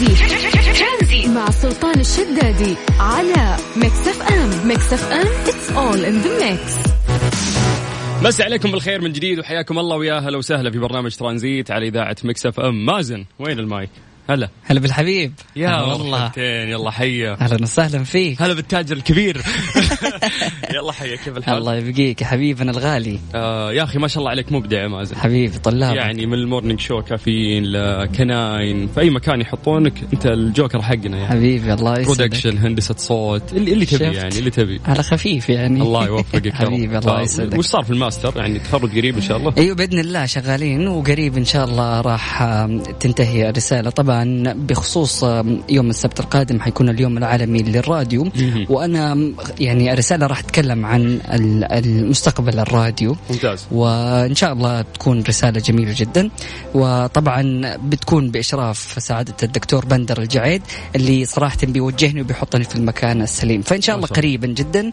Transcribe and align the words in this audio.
ترانزيت. 0.00 1.28
مع 1.28 1.50
سلطان 1.50 2.00
الشدادي 2.00 2.74
على 3.00 3.56
Mix 3.76 4.08
FM 4.08 4.68
Mix 4.68 4.92
FM 4.92 5.26
it's 5.46 5.70
all 5.70 6.04
in 6.04 6.18
the 6.18 6.50
mix 6.50 6.74
مسي 8.22 8.42
عليكم 8.42 8.70
بالخير 8.70 9.00
من 9.00 9.12
جديد 9.12 9.38
وحياكم 9.38 9.78
الله 9.78 9.96
ويا 9.96 10.16
أهلا 10.16 10.38
وسهلا 10.38 10.70
في 10.70 10.78
برنامج 10.78 11.16
ترانزيت 11.16 11.70
على 11.70 11.88
إذاعة 11.88 12.16
Mix 12.24 12.46
FM 12.46 12.86
مازن 12.86 13.24
وين 13.38 13.58
المايك؟ 13.58 13.90
هلا. 14.30 14.48
هلا 14.64 14.80
بالحبيب. 14.80 15.32
يا 15.56 15.68
هلا 15.68 15.82
والله. 15.82 16.32
يلا 16.38 16.90
حيا. 16.90 17.36
أهلا 17.40 17.62
وسهلا 17.62 18.04
فيك. 18.04 18.42
هلا 18.42 18.54
بالتاجر 18.54 18.96
الكبير. 18.96 19.42
يلا 20.74 20.92
حيا 20.92 21.16
كيف 21.16 21.36
الحال؟ 21.36 21.58
الله 21.58 21.76
يبقيك 21.76 22.20
يا 22.22 22.26
حبيبنا 22.26 22.70
الغالي. 22.70 23.18
آه 23.34 23.72
يا 23.72 23.82
أخي 23.82 23.98
ما 23.98 24.08
شاء 24.08 24.18
الله 24.18 24.30
عليك 24.30 24.52
مبدع 24.52 24.82
يا 24.82 24.88
مازن 24.88 25.16
حبيبي 25.16 25.58
طلاب 25.58 25.96
يعني 25.96 26.26
من 26.26 26.34
ال 26.34 26.40
morning 26.40 26.80
show 26.80 27.02
كافيين 27.02 27.64
لكناين 27.64 28.86
في 28.88 29.00
أي 29.00 29.10
مكان 29.10 29.40
يحطونك 29.40 29.92
أنت 30.12 30.26
الجوكر 30.26 30.82
حقنا 30.82 31.16
يعني. 31.16 31.26
حبيبي 31.28 31.72
الله 31.74 31.92
يسعدك. 31.98 32.06
production 32.18 32.58
هندسة 32.58 32.94
صوت 32.98 33.52
اللي, 33.52 33.72
اللي 33.72 33.86
تبي. 33.86 34.04
يعني 34.04 34.38
اللي 34.38 34.50
تبي. 34.50 34.80
على 34.86 35.02
خفيف 35.02 35.48
يعني. 35.48 35.82
الله 35.82 36.06
يوفقك. 36.10 36.52
حبيبي 36.52 36.98
الله 36.98 37.18
ف- 37.18 37.22
يسعدك. 37.22 37.58
وش 37.58 37.64
صار 37.66 37.82
في 37.84 37.90
الماستر؟ 37.90 38.32
يعني 38.36 38.58
تخرج 38.58 38.90
قريب 38.98 39.16
إن 39.16 39.22
شاء 39.22 39.36
الله؟ 39.36 39.52
أيوه 39.58 39.76
بإذن 39.76 39.98
الله 39.98 40.26
شغالين 40.26 40.88
وقريب 40.88 41.36
إن 41.36 41.44
شاء 41.44 41.64
الله 41.64 42.00
راح 42.00 42.42
تنتهي 43.00 43.48
الرسالة. 43.50 43.90
طبعا 43.90 44.52
بخصوص 44.56 45.24
يوم 45.68 45.90
السبت 45.90 46.20
القادم 46.20 46.60
حيكون 46.60 46.88
اليوم 46.88 47.18
العالمي 47.18 47.62
للراديو. 47.62 48.28
وأنا 48.68 49.12
آم، 49.12 49.34
يعني 49.90 50.00
الرسالة 50.00 50.26
راح 50.26 50.40
تتكلم 50.40 50.86
عن 50.86 51.02
ال- 51.32 51.64
المستقبل 51.64 52.58
الراديو. 52.58 53.16
ممتاز. 53.30 53.66
وإن 53.72 54.34
شاء 54.34 54.52
الله 54.52 54.82
تكون 54.82 55.22
رسالة 55.22 55.60
جميلة 55.60 55.94
جدا. 55.96 56.30
وطبعا 56.74 57.62
بتكون 57.76 58.30
بإشراف 58.30 58.78
سعادة 58.98 59.34
الدكتور 59.42 59.84
بندر 59.84 60.22
الجعيد 60.22 60.62
اللي 60.96 61.24
صراحة 61.24 61.58
بيوجهني 61.62 62.20
وبيحطني 62.20 62.64
في 62.64 62.76
المكان 62.76 63.22
السليم. 63.22 63.62
فإن 63.62 63.80
شاء 63.80 63.96
الله. 63.96 64.06
قريبا 64.06 64.46
جدا 64.46 64.92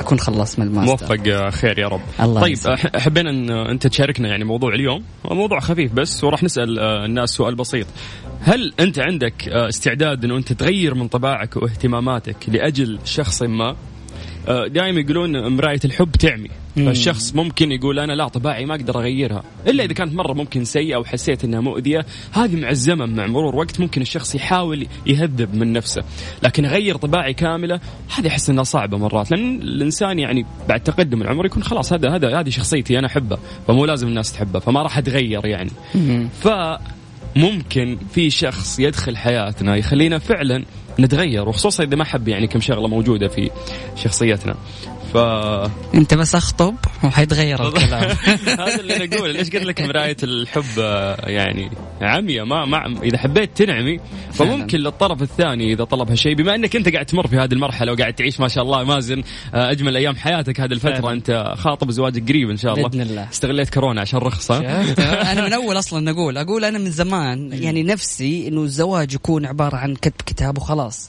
أكون 0.00 0.18
خلصت 0.18 0.58
من 0.58 0.66
الماستر. 0.66 0.90
موفق 0.90 1.50
خير 1.50 1.78
يا 1.78 1.88
رب. 1.88 2.00
الله 2.20 2.40
طيب 2.40 2.58
حبينا 2.96 3.30
إن 3.30 3.50
أنت 3.50 3.86
تشاركنا 3.86 4.28
يعني 4.28 4.44
موضوع 4.44 4.74
اليوم. 4.74 5.02
موضوع 5.30 5.60
خفيف 5.60 5.92
بس 5.92 6.24
وراح 6.24 6.42
نسأل 6.42 6.78
آه، 6.78 7.04
الناس 7.04 7.30
سؤال 7.30 7.54
بسيط. 7.54 7.86
هل 8.42 8.72
أنت 8.80 8.98
عندك 8.98 9.48
آه، 9.48 9.68
استعداد 9.68 10.24
إنه 10.24 10.36
أنت 10.36 10.52
تغير 10.52 10.94
من 10.94 11.08
طباعك 11.08 11.56
واهتماماتك 11.56 12.36
لأجل 12.48 12.98
شخص 13.04 13.42
ما؟ 13.42 13.76
دائما 14.48 15.00
يقولون 15.00 15.56
مراية 15.56 15.80
الحب 15.84 16.10
تعمي. 16.10 16.48
فالشخص 16.76 17.34
ممكن 17.34 17.72
يقول 17.72 17.98
أنا 17.98 18.12
لا 18.12 18.28
طباعي 18.28 18.66
ما 18.66 18.74
أقدر 18.74 18.98
أغيرها. 18.98 19.42
إلا 19.66 19.84
إذا 19.84 19.92
كانت 19.92 20.14
مرة 20.14 20.32
ممكن 20.32 20.64
سيئة 20.64 20.96
وحسيت 20.96 21.44
إنها 21.44 21.60
مؤذية 21.60 22.06
هذه 22.32 22.56
مع 22.56 22.70
الزمن 22.70 23.16
مع 23.16 23.26
مرور 23.26 23.56
وقت 23.56 23.80
ممكن 23.80 24.02
الشخص 24.02 24.34
يحاول 24.34 24.86
يهذب 25.06 25.54
من 25.54 25.72
نفسه. 25.72 26.02
لكن 26.42 26.64
أغير 26.64 26.96
طباعي 26.96 27.34
كاملة 27.34 27.80
هذه 28.18 28.28
أحس 28.28 28.50
إنها 28.50 28.64
صعبة 28.64 28.98
مرات. 28.98 29.30
لأن 29.30 29.60
الإنسان 29.62 30.18
يعني 30.18 30.46
بعد 30.68 30.80
تقدم 30.80 31.22
العمر 31.22 31.46
يكون 31.46 31.62
خلاص 31.62 31.92
هذا 31.92 32.10
هذا 32.10 32.40
هذه 32.40 32.48
شخصيتي 32.48 32.98
أنا 32.98 33.06
أحبها. 33.06 33.38
فمو 33.68 33.84
لازم 33.84 34.08
الناس 34.08 34.32
تحبها 34.32 34.60
فما 34.60 34.82
راح 34.82 34.98
أتغير 34.98 35.46
يعني. 35.46 35.70
مم. 35.94 36.28
فممكن 36.40 37.98
في 38.12 38.30
شخص 38.30 38.78
يدخل 38.78 39.16
حياتنا 39.16 39.76
يخلينا 39.76 40.18
فعلا 40.18 40.64
نتغير 41.00 41.48
وخصوصا 41.48 41.84
إذا 41.84 41.96
ما 41.96 42.04
حب 42.04 42.28
يعني 42.28 42.46
كم 42.46 42.60
شغلة 42.60 42.88
موجودة 42.88 43.28
في 43.28 43.50
شخصيتنا. 43.96 44.56
ف 45.16 45.18
انت 45.94 46.14
بس 46.14 46.34
اخطب 46.34 46.74
وحيتغير 47.04 47.62
الكلام. 47.68 48.16
هذا 48.46 48.80
اللي 48.80 48.96
أنا 48.96 49.16
أقوله. 49.16 49.32
ليش 49.32 49.50
قلت 49.50 49.64
لك 49.64 49.80
مراية 49.80 50.16
الحب 50.22 50.78
آه، 50.78 51.28
يعني 51.28 51.70
عمية؟ 52.02 52.42
ما 52.42 52.64
ما 52.64 53.02
إذا 53.02 53.18
حبيت 53.18 53.56
تنعمي 53.56 54.00
فممكن 54.32 54.78
للطرف 54.78 55.22
الثاني 55.22 55.72
إذا 55.72 55.84
طلب 55.84 56.10
هالشيء 56.10 56.34
بما 56.34 56.54
إنك 56.54 56.76
أنت 56.76 56.88
قاعد 56.88 57.06
تمر 57.06 57.26
في 57.26 57.36
هذه 57.36 57.52
المرحلة 57.52 57.92
وقاعد 57.92 58.14
تعيش 58.14 58.40
ما 58.40 58.48
شاء 58.48 58.64
الله 58.64 58.84
مازن 58.84 59.22
آه، 59.54 59.70
أجمل 59.70 59.96
أيام 59.96 60.16
حياتك 60.16 60.60
هذه 60.60 60.72
الفترة 60.72 61.00
فعلا. 61.00 61.12
أنت 61.12 61.54
خاطب 61.56 61.90
زواجك 61.90 62.28
قريب 62.28 62.50
إن 62.50 62.56
شاء 62.56 62.74
الله. 62.74 62.88
بإذن 62.88 63.00
الله. 63.00 63.28
استغليت 63.32 63.74
كورونا 63.74 64.00
عشان 64.00 64.18
رخصة؟ 64.18 64.58
أنا 65.32 65.44
من 65.44 65.52
أول 65.52 65.78
أصلا 65.78 66.10
أقول 66.10 66.38
أقول 66.38 66.64
أنا 66.64 66.78
من 66.78 66.90
زمان 66.90 67.52
يعني 67.64 67.82
نفسي 67.82 68.48
إنه 68.48 68.62
الزواج 68.62 69.14
يكون 69.14 69.46
عبارة 69.46 69.76
عن 69.76 69.94
كتب 69.94 70.22
كتاب 70.26 70.58
وخلاص. 70.58 71.08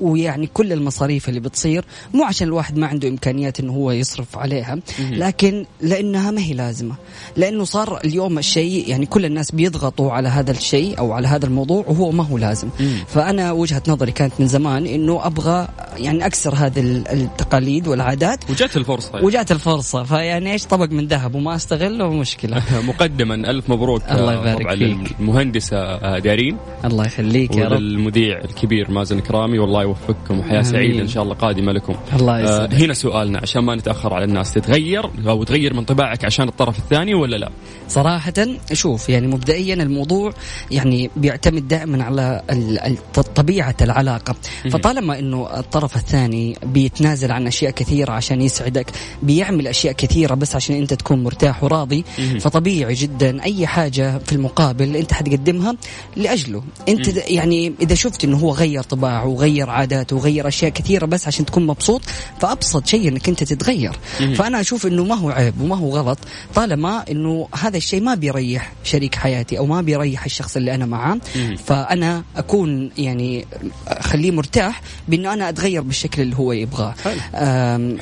ويعني 0.00 0.46
كل 0.46 0.72
المصاريف 0.72 1.28
اللي 1.28 1.40
بتصير 1.40 1.84
مو 2.14 2.24
عشان 2.24 2.48
الواحد 2.48 2.78
ما 2.78 2.86
عنده 2.86 3.08
إمكانيات 3.42 3.60
إنه 3.60 3.72
هو 3.72 3.90
يصرف 3.90 4.38
عليها. 4.38 4.78
لكن 5.10 5.64
لأنها 5.80 6.30
ما 6.30 6.40
هي 6.40 6.54
لازمة. 6.54 6.94
لأنه 7.36 7.64
صار 7.64 8.00
اليوم 8.04 8.38
الشيء 8.38 8.88
يعني 8.88 9.06
كل 9.06 9.24
الناس 9.24 9.50
بيضغطوا 9.50 10.12
على 10.12 10.28
هذا 10.28 10.50
الشيء 10.50 10.98
أو 10.98 11.12
على 11.12 11.28
هذا 11.28 11.46
الموضوع 11.46 11.84
وهو 11.88 12.10
ما 12.12 12.24
هو 12.24 12.38
لازم. 12.38 12.68
فأنا 13.08 13.52
وجهة 13.52 13.82
نظري 13.88 14.12
كانت 14.12 14.32
من 14.38 14.46
زمان 14.46 14.86
إنه 14.86 15.26
أبغى 15.26 15.68
يعني 15.96 16.26
أكسر 16.26 16.54
هذه 16.54 16.80
ال- 16.80 17.08
التقاليد 17.08 17.88
والعادات. 17.88 18.50
وجت 18.50 18.76
الفرصة 18.76 19.10
يعني. 19.14 19.26
وجات 19.26 19.52
الفرصة. 19.52 20.02
فيعني 20.02 20.52
إيش 20.52 20.64
طبق 20.66 20.90
من 20.90 21.06
ذهب 21.06 21.34
وما 21.34 21.54
استغله 21.56 22.10
مشكلة. 22.10 22.62
مقدما. 22.88 23.34
ألف 23.34 23.70
مبروك 23.70 24.02
الله 24.10 24.32
آه، 24.34 24.40
يبارك 24.40 24.68
فيك. 24.78 25.12
للمهندسه 25.20 25.76
آه، 25.76 26.18
دارين. 26.18 26.56
الله 26.84 27.06
يخليك 27.06 27.56
يا 27.56 27.64
رب. 27.68 27.72
وللمذيع 27.72 28.38
الكبير 28.38 28.90
مازن 28.90 29.20
كرامي. 29.20 29.58
والله 29.58 29.82
يوفقكم 29.82 30.38
وحياة. 30.40 30.62
سعيدة 30.62 31.02
إن 31.02 31.08
شاء 31.08 31.22
الله 31.22 31.34
قادمة 31.34 31.72
لكم. 31.72 31.94
الله 32.20 32.36
آه 32.36 32.42
يسعدك 32.42 32.74
هنا 32.74 32.94
سؤالنا 33.32 33.38
عشان 33.42 33.62
ما 33.64 33.74
نتأخر 33.74 34.14
على 34.14 34.24
الناس 34.24 34.52
تتغير؟ 34.52 35.10
أو 35.28 35.44
تغير 35.44 35.74
من 35.74 35.84
طباعك 35.84 36.24
عشان 36.24 36.48
الطرف 36.48 36.78
الثاني 36.78 37.14
ولا 37.14 37.36
لا؟ 37.36 37.50
صراحة 37.88 38.32
شوف 38.72 39.08
يعني 39.08 39.26
مبدئيا 39.26 39.74
الموضوع 39.74 40.32
يعني 40.70 41.10
بيعتمد 41.16 41.68
دائما 41.68 42.04
على 42.04 42.42
ال- 42.50 42.78
ال- 42.78 43.12
طبيعة 43.34 43.74
العلاقة. 43.82 44.34
فطالما 44.70 45.18
إنه 45.18 45.58
الطرف 45.58 45.96
الثاني 45.96 46.56
بيتنازل 46.62 47.32
عن 47.32 47.46
أشياء 47.46 47.70
كثيرة 47.70 48.12
عشان 48.12 48.42
يسعدك 48.42 48.90
بيعمل 49.22 49.66
أشياء 49.66 49.92
كثيرة 49.94 50.34
بس 50.34 50.56
عشان 50.56 50.76
أنت 50.76 50.94
تكون 50.94 51.24
مرتاح 51.24 51.64
وراضي 51.64 52.04
فطبيعي 52.40 52.94
جدا 52.94 53.42
أي 53.42 53.66
حاجة 53.66 54.18
في 54.18 54.32
المقابل 54.32 54.96
أنت 54.96 55.12
حتقدمها 55.12 55.76
لأجله. 56.16 56.62
أنت 56.88 57.16
يعني 57.16 57.72
إذا 57.80 57.94
شفت 57.94 58.24
إنه 58.24 58.36
هو 58.38 58.52
غير 58.52 58.82
طباعه 58.82 59.26
وغير 59.26 59.70
عاداته 59.70 60.16
وغير 60.16 60.48
أشياء 60.48 60.70
كثيرة 60.70 61.06
بس 61.06 61.26
عشان 61.26 61.44
تكون 61.44 61.66
مبسوط 61.66 62.02
فأبسط 62.40 62.86
شيء 62.86 63.11
إنك 63.12 63.28
أنت 63.28 63.44
تتغير. 63.44 63.92
فأنا 64.34 64.60
أشوف 64.60 64.86
إنه 64.86 65.04
ما 65.04 65.14
هو 65.14 65.30
عيب 65.30 65.60
وما 65.60 65.76
هو 65.76 65.96
غلط 65.96 66.18
طالما 66.54 67.04
إنه 67.10 67.48
هذا 67.60 67.76
الشيء 67.76 68.00
ما 68.00 68.14
بيريح 68.14 68.72
شريك 68.84 69.14
حياتي 69.14 69.58
أو 69.58 69.66
ما 69.66 69.80
بيريح 69.80 70.24
الشخص 70.24 70.56
اللي 70.56 70.74
أنا 70.74 70.86
معاه. 70.86 71.18
فأنا 71.66 72.24
أكون 72.36 72.90
يعني 72.98 73.46
أخليه 73.88 74.30
مرتاح 74.30 74.82
بإنه 75.08 75.32
أنا 75.32 75.48
أتغير 75.48 75.82
بالشكل 75.82 76.22
اللي 76.22 76.36
هو 76.36 76.52
يبغاه. 76.52 76.94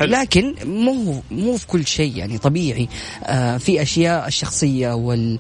لكن 0.00 0.54
مو 0.64 1.22
مو 1.30 1.56
في 1.56 1.66
كل 1.66 1.86
شيء 1.86 2.16
يعني 2.16 2.38
طبيعي. 2.38 2.88
آه، 3.24 3.56
في 3.56 3.82
أشياء 3.82 4.28
الشخصية 4.28 4.94
وال 4.94 5.38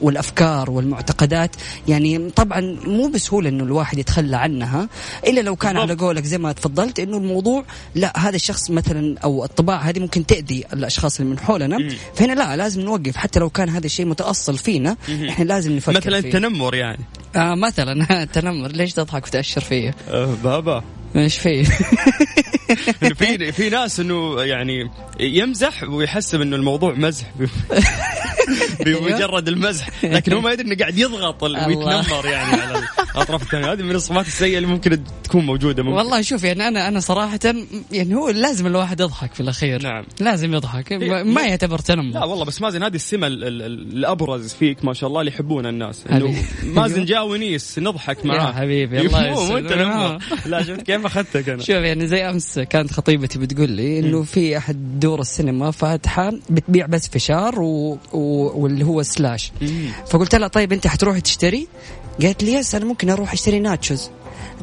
والأفكار 0.00 0.70
والمعتقدات 0.70 1.50
يعني 1.88 2.30
طبعا 2.30 2.76
مو 2.84 3.08
بسهولة 3.08 3.48
إنه 3.48 3.64
الواحد 3.64 3.98
يتخلى 3.98 4.36
عنها. 4.36 4.88
إلا 5.26 5.40
لو 5.40 5.56
كان 5.56 5.76
على 5.76 5.86
بالضبط. 5.86 6.04
قولك 6.04 6.24
زي 6.24 6.38
ما 6.38 6.52
تفضلت 6.52 7.00
إنه 7.00 7.16
الموضوع 7.16 7.64
لا 7.94 8.12
هذا 8.18 8.36
الشخص 8.38 8.70
مثلا 8.70 9.18
أو 9.24 9.44
الطباع 9.44 9.76
هذه 9.80 9.98
ممكن 10.00 10.26
تأذي 10.26 10.64
الأشخاص 10.72 11.20
اللي 11.20 11.30
من 11.32 11.38
حولنا. 11.38 11.78
فهنا 12.14 12.32
لا 12.32 12.56
لازم 12.56 12.80
نوقف. 12.80 13.16
حتى 13.16 13.40
لو 13.40 13.50
كان 13.50 13.68
هذا 13.68 13.86
الشيء 13.86 14.06
متأصل 14.06 14.58
فينا 14.58 14.96
إحنا 15.28 15.44
لازم 15.44 15.72
نفكر 15.76 15.96
مثلا 15.96 16.20
فيه. 16.20 16.28
التنمر 16.28 16.74
يعني. 16.74 17.04
آه 17.36 17.54
مثلا 17.54 18.24
تنمر. 18.34 18.68
ليش 18.68 18.92
تضحك 18.92 19.26
وتأشر 19.26 19.60
فيه؟ 19.60 19.94
آه 20.08 20.34
بابا. 20.44 20.84
إيش؟ 21.18 21.38
إنه 21.46 23.14
في 23.18 23.52
في 23.52 23.70
ناس 23.70 24.00
إنه 24.00 24.42
يعني 24.42 24.90
يمزح 25.20 25.82
ويحسب 25.82 26.40
إنه 26.40 26.56
الموضوع 26.56 26.94
مزح 26.94 27.26
بمجرد 28.86 29.48
المزح 29.48 30.04
لكن 30.04 30.32
هو 30.32 30.40
ما 30.40 30.52
يدري 30.52 30.66
إنه 30.68 30.76
قاعد 30.76 30.98
يضغط. 30.98 31.42
ويتنمر 31.42 32.26
يعني 32.26 32.60
على 32.62 32.82
الاطراف 33.14 33.42
الثانية 33.42 33.72
هذه 33.72 33.82
من 33.82 33.94
الصفات 33.94 34.26
السيئة 34.26 34.56
اللي 34.56 34.68
ممكن 34.68 35.02
تكون 35.24 35.46
موجودة 35.46 35.82
ممكن. 35.82 35.96
والله 35.96 36.22
شوف 36.22 36.44
يعني 36.44 36.68
أنا 36.68 36.88
أنا 36.88 37.00
صراحة 37.00 37.38
يعني 37.92 38.14
هو 38.14 38.28
لازم 38.28 38.66
الواحد 38.66 39.00
يضحك 39.00 39.34
في 39.34 39.40
الأخير 39.40 39.82
نعم. 39.82 40.04
لازم 40.20 40.54
يضحك 40.54 40.92
ما- 40.92 41.22
ما 41.22 41.42
يعتبر 41.42 41.76
لا 41.76 41.82
تنمر 41.82 42.26
والله 42.26 42.44
بس 42.44 42.60
مازن 42.62 42.82
هذه 42.82 42.94
السمة 42.94 43.26
ال- 43.26 43.44
ال- 43.44 43.62
ال- 43.62 43.96
الأبرز 43.96 44.52
فيك 44.54 44.84
ما 44.84 44.92
شاء 44.94 45.08
الله 45.08 45.20
اللي 45.20 45.32
يحبونها 45.32 45.70
الناس 45.70 46.04
إنه. 46.10 46.34
مازن 46.64 47.04
جاء 47.04 47.26
ونيس 47.26 47.78
نضحك 47.78 48.26
معاه 48.26 48.52
حبيبي، 48.52 49.00
الله 49.00 49.26
يسلمك. 49.26 50.20
لا 50.46 50.62
شفت 50.62 50.82
كيف 50.82 51.06
أخذتك 51.08 51.48
أنا. 51.48 51.62
شوف 51.62 51.76
يعني 51.76 52.06
زي 52.06 52.30
أمس 52.30 52.58
كانت 52.58 52.92
خطيبتي 52.92 53.38
بتقول 53.38 53.70
لي 53.70 53.98
إنه 53.98 54.22
في 54.22 54.56
أحد 54.56 55.00
دور 55.00 55.20
السينما 55.20 55.70
فاتحة 55.70 56.32
بتبيع 56.50 56.86
بس 56.86 57.08
فشار 57.08 57.60
و... 57.60 57.98
و... 58.12 58.18
واللي 58.62 58.84
هو 58.84 59.02
slush. 59.02 59.52
فقلت 60.06 60.34
لها 60.34 60.48
طيب 60.48 60.72
أنت 60.72 60.86
حتروحي 60.86 61.20
تشتري؟ 61.20 61.68
قالت 62.22 62.42
لي 62.42 62.52
yes 62.52 62.74
أنا 62.74 62.84
ممكن 62.84 63.10
أروح 63.10 63.32
أشتري 63.32 63.60
nachos. 63.60 64.10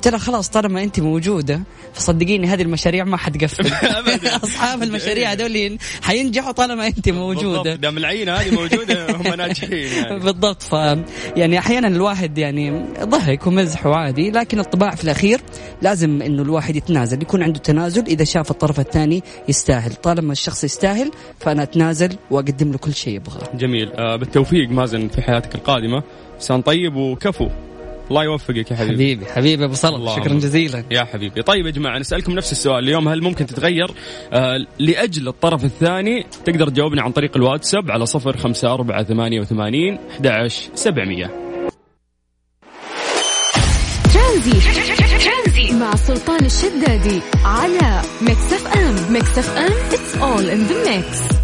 ترى 0.02 0.20
خلاص 0.20 0.50
طالما 0.50 0.84
أنت 0.84 1.00
موجودة 1.00 1.62
فصدقيني 1.94 2.48
هذه 2.48 2.62
المشاريع 2.62 3.04
ما 3.04 3.18
حتقفل 3.18 3.72
أصحاب 4.44 4.84
المشاريع 4.84 5.32
هذول 5.32 5.78
حينجحوا 6.02 6.52
طالما 6.52 6.88
أنت 6.88 7.10
موجودة. 7.10 7.76
دام 7.76 7.98
العينه 7.98 8.34
هذه 8.34 8.56
موجودة 8.56 9.16
هم 9.16 9.34
ناجحين 9.38 9.72
يعني. 9.74 10.20
بالضبط. 10.20 10.64
ف 10.64 10.74
يعني 11.36 11.60
أحيانا 11.60 11.88
الواحد 11.88 12.38
يعني 12.38 12.86
ضحك 13.04 13.48
ومزح 13.48 13.86
وعادي 13.86 14.32
لكن 14.32 14.60
الطباع 14.60 14.96
في 14.96 15.04
الأخير 15.04 15.42
لازم 15.82 16.22
إنه 16.22 16.42
الواحد 16.42 16.76
يتنازل 16.76 17.22
يكون 17.22 17.44
عنده 17.44 17.60
تنازل 17.60 18.06
إذا 18.06 18.24
شاف 18.24 18.52
الطرف 18.52 18.80
الثاني 18.80 19.24
يستاهل. 19.50 19.94
طالما 19.94 20.32
الشخص 20.32 20.64
يستاهل 20.64 21.12
فأنا 21.40 21.64
أتنازل 21.64 22.16
وأقدم 22.32 22.72
له 22.72 22.78
كل 22.78 22.94
شيء 22.94 23.16
يبغاه. 23.16 23.50
جميل. 23.54 23.92
آه 23.92 24.16
بالتوفيق 24.16 24.70
مازن 24.70 25.08
في 25.08 25.22
حياتك 25.22 25.56
القادمة. 25.56 26.04
انسان 26.36 26.62
طيب 26.62 26.96
وكفو. 26.96 27.50
الله 28.10 28.24
يوفقك 28.24 28.72
يا 28.72 28.76
حبيبي. 28.76 28.94
حبيبي 28.94 29.26
حبيبي 29.26 29.66
أبو 29.66 29.74
صلاه 29.74 30.16
شكرا 30.16 30.34
جزيلا. 30.34 30.84
يا 30.92 31.04
حبيبي. 31.04 31.42
طيب 31.42 31.66
يا 31.66 31.72
جماعة 31.72 32.00
نسألكم 32.00 32.32
نفس 32.32 32.52
السؤال. 32.52 32.84
اليوم 32.84 33.08
هل 33.08 33.24
ممكن 33.24 33.46
تتغير؟ 33.46 33.92
آه 34.34 34.66
لأجل 34.80 35.28
الطرف 35.28 35.66
الثاني 35.66 36.26
تقدر 36.46 36.70
تجاوبنا 36.70 37.02
عن 37.02 37.12
طريق 37.12 37.38
الواتساب 37.38 37.92
على 37.92 38.06
صفر 38.06 38.38
خمسة 38.38 38.74
أربعة 38.74 39.04
ثمانية 39.04 39.40
وثمانين 39.40 40.00
أحد 40.26 40.48
سبعمية. 40.76 41.32
ترانزيت. 44.14 44.76
مع 45.80 45.96
سلطان 45.96 46.46
الشدادي 46.46 47.22
على 47.46 48.02
Mix 48.22 48.54
FM. 48.54 49.14
Mix 49.14 49.38
FM 49.38 49.72
it's 49.92 50.16
all 50.22 50.50
in 50.50 50.68
the 50.70 50.76
mix. 50.90 51.36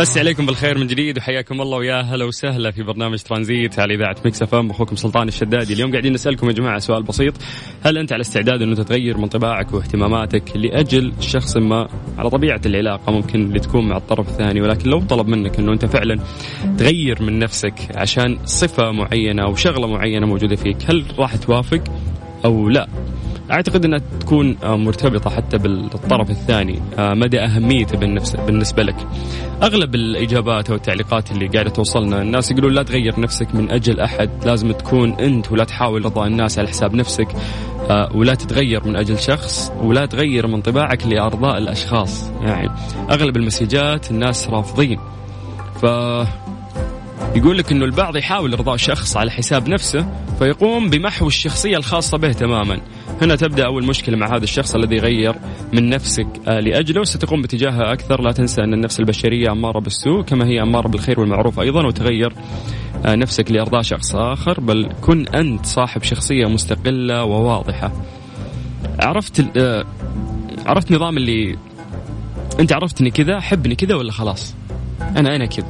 مسي 0.00 0.18
عليكم 0.18 0.46
بالخير 0.46 0.78
من 0.78 0.86
جديد 0.86 1.18
وحياكم 1.18 1.60
الله 1.60 1.78
ويا 1.78 2.00
هلا 2.00 2.24
وسهلا 2.24 2.70
في 2.70 2.82
برنامج 2.82 3.18
ترانزيت 3.18 3.78
على 3.78 3.94
إذاعة 3.94 4.16
Mix 4.24 4.42
FM. 4.42 4.70
أخوكم 4.70 4.96
سلطان 4.96 5.28
الشدادي. 5.28 5.72
اليوم 5.72 5.90
قاعدين 5.90 6.12
نسألكم 6.12 6.46
يا 6.46 6.52
جماعة 6.52 6.78
سؤال 6.78 7.02
بسيط. 7.02 7.34
هل 7.82 7.98
أنت 7.98 8.12
على 8.12 8.20
استعداد 8.20 8.62
أنه 8.62 8.74
تتغير 8.74 9.18
من 9.18 9.26
طباعك 9.26 9.74
واهتماماتك 9.74 10.56
لأجل 10.56 11.12
شخص 11.20 11.56
ما 11.56 11.88
على 12.18 12.30
طبيعة 12.30 12.60
العلاقة 12.66 13.12
ممكن 13.12 13.42
اللي 13.42 13.60
تكون 13.60 13.88
مع 13.88 13.96
الطرف 13.96 14.28
الثاني 14.28 14.60
ولكن 14.60 14.90
لو 14.90 15.00
طلب 15.00 15.28
منك 15.28 15.58
أنه 15.58 15.72
أنت 15.72 15.84
فعلا 15.84 16.20
تغير 16.78 17.22
من 17.22 17.38
نفسك 17.38 17.74
عشان 17.94 18.38
صفة 18.44 18.90
معينة 18.90 19.42
أو 19.42 19.54
شغلة 19.54 19.86
معينة 19.86 20.26
موجودة 20.26 20.56
فيك 20.56 20.76
هل 20.88 21.04
راح 21.18 21.36
توافق 21.36 21.82
أو 22.44 22.68
لا؟ 22.68 22.88
أعتقد 23.50 23.84
إنها 23.84 24.00
تكون 24.20 24.56
آه، 24.62 24.76
مرتبطة 24.76 25.30
حتى 25.30 25.58
بالطرف 25.58 26.30
الثاني. 26.30 26.82
آه، 26.98 27.14
مدى 27.14 27.40
أهميته 27.40 27.98
بالنسبة 28.46 28.82
لك. 28.82 28.96
أغلب 29.62 29.94
الإجابات 29.94 30.70
أو 30.70 30.76
التعليقات 30.76 31.30
اللي 31.30 31.46
قاعدة 31.46 31.70
توصلنا 31.70 32.22
الناس 32.22 32.50
يقولون 32.50 32.72
لا 32.72 32.82
تغير 32.82 33.20
نفسك 33.20 33.54
من 33.54 33.70
أجل 33.70 34.00
أحد 34.00 34.30
لازم 34.44 34.72
تكون 34.72 35.12
أنت 35.12 35.52
ولا 35.52 35.64
تحاول 35.64 36.04
رضا 36.04 36.26
الناس 36.26 36.58
على 36.58 36.68
حساب 36.68 36.94
نفسك. 36.94 37.28
آه، 37.90 38.08
ولا 38.14 38.34
تتغير 38.34 38.86
من 38.86 38.96
أجل 38.96 39.18
شخص 39.18 39.72
ولا 39.82 40.06
تغير 40.06 40.46
من 40.46 40.60
طباعك 40.62 41.06
لأرضاء 41.06 41.58
الأشخاص. 41.58 42.30
يعني 42.42 42.70
أغلب 43.10 43.36
المسجات 43.36 44.10
الناس 44.10 44.48
رافضين. 44.48 44.98
ف 45.82 45.86
يقول 47.34 47.58
لك 47.58 47.72
إنه 47.72 47.84
البعض 47.84 48.16
يحاول 48.16 48.52
إرضاء 48.52 48.76
شخص 48.76 49.16
على 49.16 49.30
حساب 49.30 49.68
نفسه 49.68 50.06
فيقوم 50.38 50.90
بمحو 50.90 51.26
الشخصية 51.26 51.76
الخاصة 51.76 52.18
به 52.18 52.32
تماما. 52.32 52.80
هنا 53.20 53.36
تبدأ 53.36 53.66
أول 53.66 53.86
مشكلة 53.86 54.16
مع 54.16 54.36
هذا 54.36 54.44
الشخص 54.44 54.74
الذي 54.74 54.98
غير 54.98 55.34
من 55.72 55.88
نفسك 55.88 56.26
آه، 56.48 56.60
لأجله 56.60 57.04
ستقوم 57.04 57.42
باتجاهها 57.42 57.92
أكثر. 57.92 58.22
لا 58.22 58.32
تنسى 58.32 58.62
أن 58.62 58.74
النفس 58.74 59.00
البشرية 59.00 59.52
أمارة 59.52 59.80
بالسوء 59.80 60.22
كما 60.22 60.46
هي 60.46 60.62
أمارة 60.62 60.88
بالخير 60.88 61.20
والمعروف 61.20 61.60
أيضا 61.60 61.86
وتغير 61.86 62.32
آه، 63.06 63.14
نفسك 63.14 63.50
لأرضاء 63.50 63.82
شخص 63.82 64.14
آخر. 64.14 64.60
بل 64.60 64.88
كن 65.00 65.28
أنت 65.28 65.66
صاحب 65.66 66.02
شخصية 66.02 66.46
مستقلة 66.46 67.24
وواضحة. 67.24 67.92
عرفت 69.00 69.56
آه، 69.56 69.84
عرفت 70.66 70.92
نظام 70.92 71.16
اللي 71.16 71.56
أنت 72.60 72.72
عرفتني 72.72 73.10
كذا 73.10 73.40
حبني 73.40 73.74
كذا 73.74 73.94
ولا 73.94 74.12
خلاص؟ 74.12 74.54
أنا 75.16 75.36
أنا 75.36 75.46
كذا. 75.46 75.66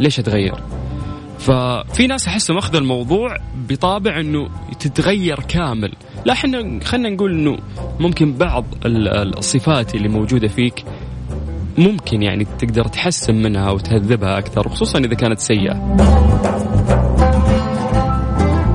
ليش 0.00 0.18
أتغير؟ 0.18 0.54
ففي 1.38 2.06
ناس 2.06 2.28
أحسهم 2.28 2.58
أخذوا 2.58 2.80
الموضوع 2.80 3.36
بطابع 3.68 4.20
إنه 4.20 4.48
تتغير 4.80 5.40
كامل. 5.40 5.92
لا 6.24 6.32
إحنا 6.32 6.80
خلينا 6.84 7.10
نقول 7.10 7.32
إنه 7.32 7.58
ممكن 8.00 8.32
بعض 8.32 8.64
الصفات 8.86 9.94
اللي 9.94 10.08
موجودة 10.08 10.48
فيك 10.48 10.84
ممكن 11.78 12.22
يعني 12.22 12.44
تقدر 12.44 12.84
تحسن 12.84 13.34
منها 13.34 13.70
وتهذبها 13.70 14.38
أكثر 14.38 14.68
خصوصا 14.68 14.98
إذا 14.98 15.14
كانت 15.14 15.38
سيئة. 15.38 15.96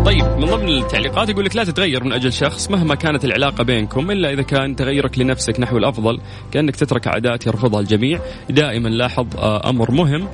طيب 0.05 0.25
من 0.25 0.45
ضمن 0.45 0.69
التعليقات 0.69 1.29
يقول 1.29 1.45
لك 1.45 1.55
لا 1.55 1.63
تتغير 1.63 2.03
من 2.03 2.13
أجل 2.13 2.33
شخص 2.33 2.71
مهما 2.71 2.95
كانت 2.95 3.25
العلاقة 3.25 3.63
بينكم 3.63 4.11
إلا 4.11 4.33
إذا 4.33 4.41
كان 4.41 4.75
تغيرك 4.75 5.19
لنفسك 5.19 5.59
نحو 5.59 5.77
الأفضل 5.77 6.19
كأنك 6.51 6.75
تترك 6.75 7.07
عادات 7.07 7.47
يرفضها 7.47 7.79
الجميع. 7.79 8.19
دائما 8.49 8.89
لاحظ 8.89 9.27
آه، 9.37 9.69
أمر 9.69 9.91
مهم. 9.91 10.27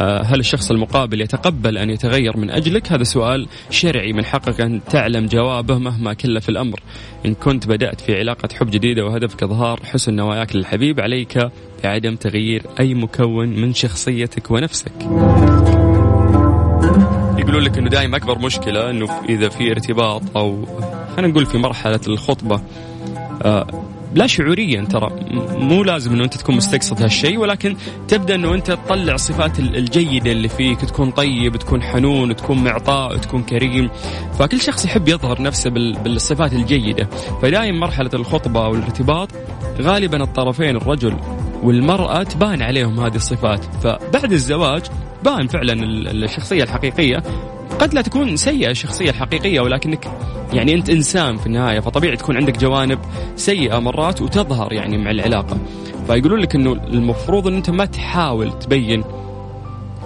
هل 0.00 0.40
الشخص 0.40 0.70
المقابل 0.70 1.20
يتقبل 1.20 1.78
أن 1.78 1.90
يتغير 1.90 2.36
من 2.36 2.50
أجلك؟ 2.50 2.92
هذا 2.92 3.02
سؤال 3.02 3.48
شرعي 3.70 4.12
من 4.12 4.24
حقك 4.24 4.60
أن 4.60 4.80
تعلم 4.90 5.26
جوابه 5.26 5.78
مهما 5.78 6.14
كلف 6.14 6.48
الأمر. 6.48 6.80
إن 7.26 7.34
كنت 7.34 7.66
بدأت 7.66 8.00
في 8.00 8.18
علاقة 8.18 8.48
حب 8.54 8.70
جديدة 8.70 9.04
وهدفك 9.04 9.42
إظهار 9.42 9.80
حسن 9.84 10.16
نواياك 10.16 10.56
للحبيب 10.56 11.00
عليك 11.00 11.50
بعدم 11.84 12.16
تغيير 12.16 12.62
أي 12.80 12.94
مكون 12.94 13.48
من 13.48 13.74
شخصيتك 13.74 14.50
ونفسك. 14.50 14.92
يقولون 17.38 17.62
لك 17.62 17.78
إنه 17.78 17.90
دائما 17.90 18.16
أكبر 18.16 18.38
مشكلة 18.38 18.90
إنه 18.90 19.20
إذا 19.28 19.48
في 19.48 19.70
ارتباط 19.70 20.36
أو 20.36 20.66
خلينا 21.16 21.32
نقول 21.32 21.46
في 21.46 21.58
مرحلة 21.58 22.00
الخطبة 22.06 22.60
آه، 23.42 23.83
لا 24.14 24.26
شعوريا 24.26 24.84
ترى. 24.84 25.10
مو 25.58 25.82
لازم 25.82 26.12
إنه 26.12 26.24
أنت 26.24 26.36
تكون 26.36 26.56
مستقصد 26.56 27.02
هالشيء 27.02 27.38
ولكن 27.38 27.76
تبدأ 28.08 28.34
إنه 28.34 28.54
أنت 28.54 28.70
تطلع 28.70 29.14
الصفات 29.14 29.58
الجيدة 29.58 30.32
اللي 30.32 30.48
فيك 30.48 30.80
تكون 30.80 31.10
طيب 31.10 31.56
تكون 31.56 31.82
حنون 31.82 32.36
تكون 32.36 32.64
معطاء 32.64 33.16
تكون 33.16 33.42
كريم. 33.42 33.90
فكل 34.38 34.60
شخص 34.60 34.84
يحب 34.84 35.08
يظهر 35.08 35.42
نفسه 35.42 35.70
بالصفات 35.70 36.52
الجيدة. 36.52 37.08
فدائما 37.42 37.78
مرحلة 37.78 38.10
الخطبة 38.14 38.64
أو 38.64 38.74
الارتباط 38.74 39.28
غالبا 39.80 40.22
الطرفين 40.22 40.76
الرجل 40.76 41.16
والمرأة 41.62 42.22
تبان 42.22 42.62
عليهم 42.62 43.00
هذه 43.00 43.16
الصفات. 43.16 43.64
فبعد 43.82 44.32
الزواج 44.32 44.82
بان 45.24 45.46
فعلا 45.46 45.72
الشخصية 46.10 46.62
الحقيقية 46.62 47.22
قد 47.80 47.94
لا 47.94 48.02
تكون 48.02 48.36
سيئة 48.36 48.70
الشخصية 48.70 49.10
الحقيقية 49.10 49.60
ولكنك 49.60 50.10
يعني 50.52 50.74
أنت 50.74 50.90
إنسان 50.90 51.36
في 51.36 51.46
النهاية 51.46 51.80
فطبيعي 51.80 52.16
تكون 52.16 52.36
عندك 52.36 52.58
جوانب 52.58 52.98
سيئة 53.36 53.78
مرات 53.78 54.22
وتظهر 54.22 54.72
يعني 54.72 54.98
مع 54.98 55.10
العلاقة 55.10 55.58
فيقولون 56.06 56.40
لك 56.40 56.54
أنه 56.54 56.72
المفروض 56.72 57.46
أن 57.46 57.54
أنت 57.54 57.70
ما 57.70 57.84
تحاول 57.84 58.58
تبين 58.58 59.04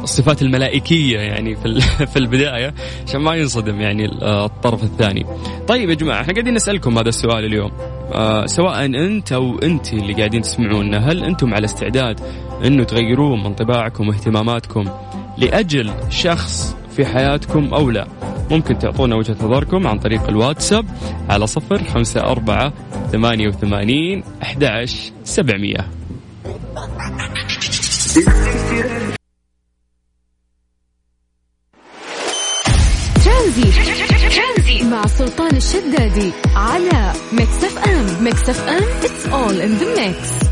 الصفات 0.03 0.43
الملائكية 0.43 1.19
يعني 1.19 1.57
في 1.57 1.81
في 2.13 2.17
البداية 2.17 2.75
عشان 3.07 3.21
ما 3.21 3.35
ينصدم 3.35 3.81
يعني 3.81 4.07
الطرف 4.23 4.85
الثاني. 4.85 5.27
طيب 5.69 5.91
يا 5.91 5.95
جماعة 5.95 6.21
إحنا 6.21 6.33
قاعدين 6.33 6.55
نسألكم 6.55 6.99
هذا 6.99 7.09
السؤال 7.09 7.45
اليوم 7.45 7.71
آه 8.13 8.47
سواء 8.47 8.85
أنت 8.85 9.33
أو 9.33 9.59
أنت 9.59 9.93
اللي 9.93 10.13
قاعدين 10.13 10.43
تسمعونا 10.43 11.11
هل 11.11 11.25
أنتم 11.25 11.55
على 11.55 11.65
استعداد 11.65 12.21
أنه 12.65 12.85
تغيرون 12.85 13.43
من 13.45 13.55
طباعكم 13.55 14.09
واهتماماتكم 14.09 14.85
لأجل 15.39 15.91
شخص 16.11 16.77
في 16.99 17.07
حياتكم 17.07 17.75
أو 17.75 17.91
لا. 17.91 18.09
ممكن 18.51 18.79
تعطونا 18.79 19.17
وجهة 19.17 19.37
نظركم 19.43 19.87
عن 19.87 19.99
طريق 19.99 20.29
الواتساب 20.29 20.85
على 21.29 21.47
صفر 21.47 21.85
خمسة 21.85 22.21
أربعة 22.21 22.73
ثمانية 23.13 23.49
وثمانين 23.49 24.25
أحد 24.43 24.85
سبعمية. 25.25 25.89
مع 34.91 35.07
سلطان 35.07 35.57
الشدادي 35.57 36.33
على 36.57 37.13
Mix 37.33 37.65
FM. 37.65 38.25
Mix 38.25 38.49
FM 38.49 38.83
it's 39.03 39.33
all 39.33 39.61
in 39.61 39.79
the 39.79 39.87
mix. 40.01 40.49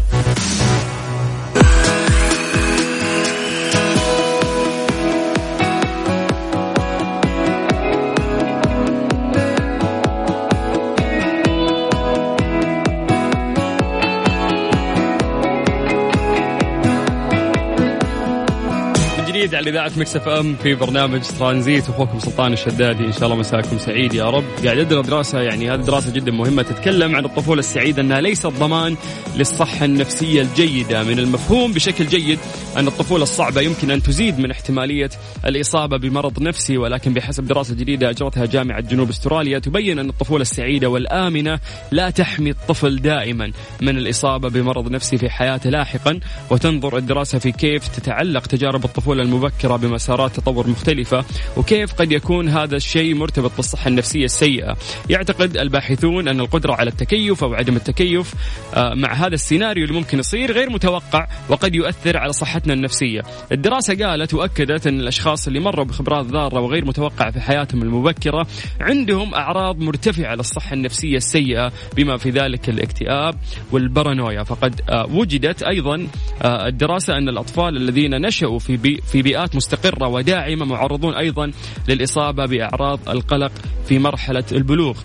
على 19.67 19.73
إذاعة 19.73 19.93
Mix 19.97 20.17
FM 20.17 20.57
في 20.57 20.75
برنامج 20.75 21.23
ترانزيت. 21.39 21.89
أخوكم 21.89 22.19
سلطان 22.19 22.53
الشدادي 22.53 23.05
إن 23.05 23.13
شاء 23.13 23.25
الله 23.25 23.37
مساكم 23.37 23.79
سعيد 23.79 24.15
يا 24.15 24.31
رب. 24.31 24.45
قاعد 24.65 24.79
أقرا 24.79 25.03
دراسة 25.03 25.41
يعني 25.41 25.71
هذه 25.71 25.81
دراسة 25.81 26.13
جدا 26.13 26.33
مهمة 26.33 26.63
تتكلم 26.63 27.17
عن 27.17 27.25
الطفولة 27.25 27.59
السعيدة 27.59 28.03
إنها 28.03 28.21
ليست 28.21 28.47
ضمان 28.47 28.97
للصحة 29.37 29.85
النفسية 29.85 30.43
الجيدة. 30.43 31.03
من 31.03 31.19
المفهوم 31.19 31.73
بشكل 31.73 32.07
جيد 32.07 32.39
أن 32.77 32.87
الطفولة 32.87 33.23
الصعبة 33.23 33.61
يمكن 33.61 33.91
أن 33.91 34.03
تزيد 34.03 34.39
من 34.39 34.51
احتمالية 34.51 35.11
الإصابة 35.47 35.97
بمرض 35.97 36.43
نفسي 36.43 36.79
ولكن 36.79 37.15
بحسب 37.15 37.47
دراسة 37.47 37.75
جديدة 37.75 38.11
أجرتها 38.11 38.47
جامعة 38.47 38.81
جنوب 38.81 39.09
أستراليا 39.09 39.59
تبين 39.59 39.99
أن 39.99 40.09
الطفولة 40.09 40.43
السعيدة 40.43 40.89
والآمنة 40.89 41.61
لا 41.91 42.11
تحمي 42.11 42.51
الطفل 42.51 42.97
دائما 42.97 43.53
من 43.81 43.99
الإصابة 43.99 44.49
بمرض 44.49 44.91
نفسي 44.91 45.19
في 45.19 45.31
حياته 45.31 45.71
لاحقا. 45.71 46.21
وتنظر 46.51 46.97
الدراسة 46.97 47.39
في 47.39 47.53
كيف 47.53 47.89
تتعلق 47.89 48.47
تجارب 48.47 48.85
الطفولة 48.85 49.23
المبكرة 49.23 49.56
بمسارات 49.65 50.37
تطور 50.37 50.69
مختلفة 50.69 51.25
وكيف 51.57 51.93
قد 51.93 52.13
يكون 52.13 52.49
هذا 52.49 52.77
الشيء 52.77 53.15
مرتبط 53.15 53.53
بالصحة 53.57 53.89
النفسية 53.89 54.25
السيئة. 54.25 54.77
يعتقد 55.11 55.57
الباحثون 55.57 56.29
أن 56.29 56.41
القدرة 56.41 56.75
على 56.75 56.91
التكيف 56.91 57.45
أو 57.45 57.55
عدم 57.55 57.77
التكيف 57.77 58.35
آه، 58.75 58.95
مع 58.95 59.13
هذا 59.13 59.35
السيناريو 59.35 59.85
اللي 59.85 59.95
ممكن 59.95 60.19
يصير 60.19 60.53
غير 60.53 60.71
متوقع 60.71 61.27
وقد 61.49 61.75
يؤثر 61.75 62.17
على 62.17 62.33
صحتنا 62.33 62.73
النفسية. 62.73 63.23
الدراسة 63.53 63.95
قالت 63.95 64.35
وأكدت 64.35 64.87
أن 64.87 65.01
الأشخاص 65.01 65.47
اللي 65.47 65.61
مروا 65.61 65.85
بخبرات 65.85 66.27
ضاره 66.27 66.61
وغير 66.61 66.85
متوقعة 66.85 67.31
في 67.31 67.41
حياتهم 67.41 67.83
المبكرة 67.83 68.47
عندهم 68.81 69.35
أعراض 69.35 69.79
مرتفعة 69.79 70.35
للصحة 70.35 70.75
النفسية 70.75 71.17
السيئة 71.17 71.73
بما 71.97 72.17
في 72.17 72.31
ذلك 72.31 72.69
الاكتئاب 72.69 73.35
والبارانويا. 73.73 74.43
فقد 74.43 74.81
آه، 74.89 75.07
وجدت 75.11 75.63
أيضا 75.63 76.07
آه، 76.43 76.67
الدراسة 76.69 77.19
أن 77.19 77.29
الأطفال 77.29 77.77
الذين 77.77 78.27
نشأوا 78.27 78.59
في 78.59 78.77
بي 78.77 79.01
في 79.47 79.53
بيئات 79.53 79.57
مستقرة 79.57 80.09
وداعمة 80.09 80.65
معرضون 80.65 81.15
أيضا 81.15 81.51
للإصابة 81.89 82.47
بأعراض 82.47 83.09
القلق 83.09 83.53
في 83.89 83.99
مرحلة 83.99 84.45
البلوغ. 84.53 84.99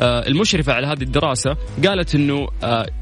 آه، 0.00 0.26
المشرفة 0.28 0.72
على 0.72 0.86
هذه 0.86 1.02
الدراسة 1.02 1.56
قالت 1.86 2.14
إنه 2.14 2.48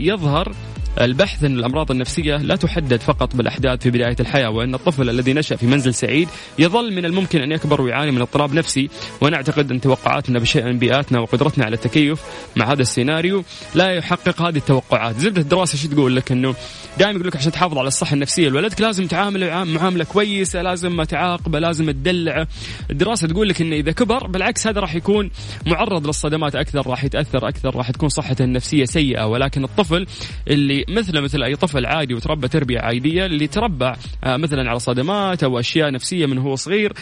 يظهر 0.01 0.53
البحث 1.01 1.45
أن 1.45 1.59
الأمراض 1.59 1.91
النفسية 1.91 2.37
لا 2.37 2.57
تحدد 2.57 3.01
فقط 3.01 3.37
بالأحداث 3.37 3.83
في 3.83 3.91
بداية 3.91 4.17
الحياة 4.21 4.51
وأن 4.51 4.75
الطفل 4.75 5.11
الذي 5.11 5.33
نشأ 5.33 5.57
في 5.57 5.67
منزل 5.67 5.95
سعيد 5.95 6.29
يظل 6.59 6.93
من 6.93 7.05
الممكن 7.05 7.41
أن 7.41 7.53
يكبر 7.53 7.81
ويعاني 7.81 8.11
من 8.11 8.21
اضطراب 8.21 8.55
نفسي. 8.55 8.89
ونعتقد 9.21 9.71
أن 9.71 9.81
توقعاتنا 9.81 10.39
بشيء 10.39 10.65
من 10.65 10.79
بيئاتنا 10.79 11.21
وقدرتنا 11.21 11.65
على 11.65 11.75
التكيف 11.75 12.21
مع 12.57 12.73
هذا 12.73 12.83
السيناريو 12.83 13.45
لا 13.75 13.91
يحقق 13.91 14.43
هذه 14.43 14.57
التوقعات. 14.57 15.19
زبدة 15.19 15.41
الدراسة 15.41 15.79
شو 15.79 15.89
تقول 15.89 16.17
لك؟ 16.17 16.33
أنه 16.33 16.55
دائما 16.99 17.15
يقول 17.15 17.27
لك 17.27 17.37
عشان 17.37 17.53
تحافظ 17.53 17.79
على 17.79 17.89
الصحة 17.89 18.15
النفسية 18.15 18.49
لولدك 18.49 18.81
لازم 18.81 19.07
تعامله 19.07 19.65
معاملة 19.65 20.05
كويسة 20.05 20.63
لازم 20.63 21.03
تعاقبه 21.03 21.59
لازم 21.59 21.91
تدلعه 21.91 22.49
الدراسة 22.91 23.29
تقول 23.29 23.49
لك 23.49 23.61
أنه 23.61 23.77
إذا 23.77 23.93
كبر 23.93 24.27
بالعكس 24.27 24.67
هذا 24.67 24.81
راح 24.81 24.95
يكون 24.95 25.31
معرض 25.67 26.07
للصدمات 26.07 26.57
أكثر 26.57 26.87
راح 26.87 27.05
يتأثر 27.05 27.49
أكثر 27.49 27.77
راح 27.77 27.91
تكون 27.91 28.09
صحته 28.09 28.45
النفسية 28.45 28.85
سيئة. 28.85 29.27
ولكن 29.27 29.65
الطفل 29.65 30.07
اللي 30.49 30.85
مثله 30.89 31.21
مثل 31.21 31.43
أي 31.43 31.57
طفل 31.57 31.87
عادي 31.87 32.15
وتربى 32.15 32.49
تربية 32.49 32.81
عادية 32.81 33.27
اللي 33.27 33.47
تربى 33.47 33.93
آه، 34.25 34.37
مثلا 34.37 34.71
على 34.71 34.79
صدمات 34.79 35.45
أو 35.45 35.61
أشياء 35.61 35.91
نفسية 35.91 36.27
من 36.27 36.39
هو 36.39 36.57
صغير. 36.57 36.93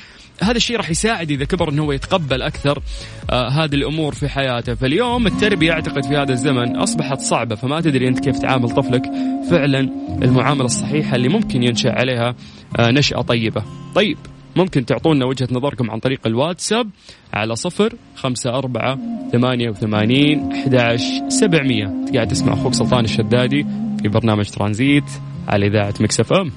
هذا 0.43 0.57
الشيء 0.57 0.77
راح 0.77 0.91
يساعد 0.91 1.31
إذا 1.31 1.45
كبر 1.45 1.69
إنه 1.69 1.83
هو 1.83 1.93
يتقبل 1.93 2.43
أكثر 2.43 2.83
آه 3.31 3.49
هذه 3.49 3.75
الأمور 3.75 4.15
في 4.15 4.29
حياته، 4.29 4.75
فاليوم 4.75 5.27
التربية 5.27 5.73
أعتقد 5.73 6.05
في 6.05 6.17
هذا 6.17 6.33
الزمن 6.33 6.77
أصبحت 6.77 7.21
صعبة 7.21 7.55
فما 7.55 7.81
تدري 7.81 8.09
أنت 8.09 8.21
كيف 8.21 8.39
تعامل 8.39 8.71
طفلك. 8.71 9.03
فعلا 9.51 9.81
المعاملة 10.23 10.65
الصحيحة 10.65 11.17
اللي 11.17 11.29
ممكن 11.29 11.63
ينشأ 11.63 11.91
عليها 11.91 12.35
آه 12.79 12.91
نشأة 12.91 13.21
طيبة. 13.23 13.63
طيب. 13.95 14.19
ممكن 14.57 14.87
تعطونا 14.87 15.27
وجهة 15.27 15.49
نظركم 15.51 15.91
عن 15.91 15.99
طريق 15.99 16.21
الواتساب 16.27 16.89
على 17.33 17.57
صفر 17.57 17.95
خمسة 18.17 18.59
أربعة 18.59 18.99
ثمانية 19.33 19.71
وثمانين 19.71 20.53
أحد 20.53 20.97
سبعمية. 21.29 21.95
قاعد 22.15 22.29
تسمع 22.29 22.53
أخوك 22.53 22.75
سلطان 22.75 23.05
الشدادي 23.05 23.67
في 24.03 24.09
برنامج 24.09 24.51
ترانزيت 24.51 25.05
على 25.49 25.67
إذاعة 25.67 25.95
مكسف 26.01 26.33
أم. 26.33 26.53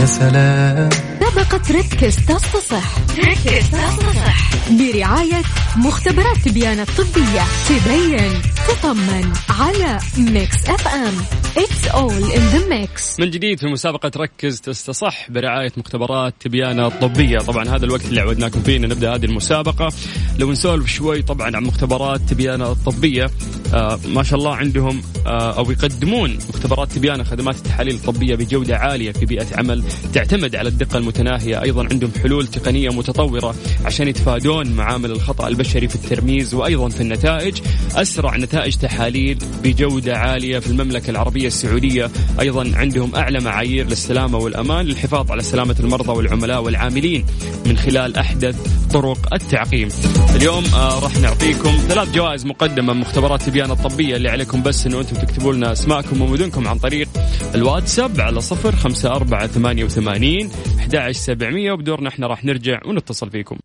يا 0.00 0.06
سلام. 0.06 1.15
سبقة 1.20 1.78
ركز 1.78 2.16
تصفح 2.16 2.98
ركز 3.18 3.70
تصفح 3.70 4.50
برعاية 4.70 5.42
مختبرات 5.76 6.36
تبيان 6.36 6.80
الطبية. 6.80 7.42
تبين 7.68 8.32
تطمن 8.68 9.32
على 9.50 9.98
Mix 10.18 10.68
FM. 10.68 11.14
it's 11.56 11.86
all 11.86 12.32
in 12.32 12.40
the 12.40 12.68
mix 12.68 13.20
من 13.20 13.30
جديد 13.30 13.60
في 13.60 13.66
مسابقة 13.66 14.10
ركز 14.16 14.60
تستصح 14.60 15.30
برعاية 15.30 15.72
مختبرات 15.76 16.34
تبيان 16.40 16.80
الطبية. 16.80 17.38
طبعا 17.38 17.68
هذا 17.68 17.84
الوقت 17.84 18.04
اللي 18.04 18.20
عودناكم 18.20 18.62
فيه 18.62 18.78
نبدأ 18.78 19.14
هذه 19.14 19.24
المسابقة. 19.24 19.92
لو 20.38 20.52
نسولف 20.52 20.86
شوي 20.86 21.22
طبعا 21.22 21.56
عن 21.56 21.62
مختبرات 21.62 22.20
تبيان 22.20 22.62
الطبية 22.62 23.30
آه 23.74 23.98
ما 24.08 24.22
شاء 24.22 24.38
الله 24.38 24.56
عندهم 24.56 25.02
آه 25.26 25.58
أو 25.58 25.70
يقدمون 25.70 26.38
مختبرات 26.48 26.92
تبيان 26.92 27.24
خدمات 27.24 27.56
التحاليل 27.56 27.94
الطبية 27.94 28.34
بجودة 28.34 28.76
عالية 28.76 29.12
في 29.12 29.26
بيئة 29.26 29.46
عمل 29.58 29.84
تعتمد 30.14 30.56
على 30.56 30.68
الدقة 30.68 30.98
المتناهية 31.06 31.62
أيضا 31.62 31.88
عندهم 31.92 32.10
حلول 32.22 32.46
تقنية 32.46 32.90
متطورة 32.90 33.54
عشان 33.84 34.08
يتفادون 34.08 34.70
معامل 34.70 35.10
الخطأ 35.10 35.48
البشري 35.48 35.88
في 35.88 35.94
الترميز 35.94 36.54
وأيضا 36.54 36.88
في 36.88 37.00
النتائج. 37.00 37.58
أسرع 37.94 38.36
نتائج 38.36 38.76
تحاليل 38.76 39.38
بجودة 39.64 40.18
عالية 40.18 40.58
في 40.58 40.66
المملكة 40.66 41.10
العربية 41.10 41.46
السعودية. 41.46 42.10
أيضا 42.40 42.72
عندهم 42.74 43.14
أعلى 43.14 43.40
معايير 43.40 43.86
للسلامة 43.86 44.38
والأمان 44.38 44.86
للحفاظ 44.86 45.30
على 45.32 45.42
سلامة 45.42 45.76
المرضى 45.80 46.12
والعملاء 46.12 46.62
والعاملين 46.62 47.24
من 47.66 47.76
خلال 47.76 48.16
أحدث 48.16 48.56
طرق 48.92 49.34
التعقيم. 49.34 49.88
اليوم 50.36 50.64
آه 50.74 50.98
راح 50.98 51.16
نعطيكم 51.16 51.70
ثلاث 51.88 52.14
جوائز 52.14 52.46
مقدمة 52.46 52.92
من 52.92 53.00
مختبرات 53.00 53.42
تبيان 53.42 53.70
الطبية 53.70 54.16
اللي 54.16 54.28
عليكم 54.28 54.62
بس 54.62 54.86
أنه 54.86 55.00
أنتم 55.00 55.16
تكتبوا 55.16 55.52
لنا 55.52 55.72
أسماءكم 55.72 56.22
ومدنكم 56.22 56.68
عن 56.68 56.78
طريق 56.78 57.08
الواتساب 57.54 58.20
على 58.20 58.40
صفر 58.40 58.76
خمسة 58.76 59.10
أربعة 59.10 59.46
ثمانية 59.46 59.84
وثمانين 59.84 60.50
أحد 60.96 61.10
سبعمية 61.10 61.72
وبدورنا 61.72 62.08
إحنا 62.08 62.26
راح 62.26 62.44
نرجع 62.44 62.80
ونتصل 62.84 63.30
فيكم. 63.30 63.58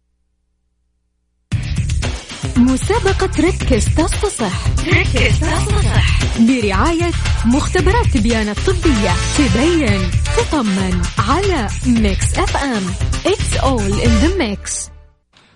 مسابقة 2.58 3.48
ركز 3.48 3.96
تصفح 3.96 4.68
ركز 4.88 5.40
تصفح 5.40 6.22
برعاية 6.40 7.12
مختبرات 7.46 8.06
تبيان 8.06 8.50
الطبية. 8.50 9.14
تبين 9.38 10.02
تطمن 10.38 11.02
على 11.30 11.68
Mix 11.88 12.40
FM. 12.40 12.86
It's 13.34 13.58
all 13.64 14.06
in 14.06 14.14
the 14.24 14.38
mix. 14.38 14.92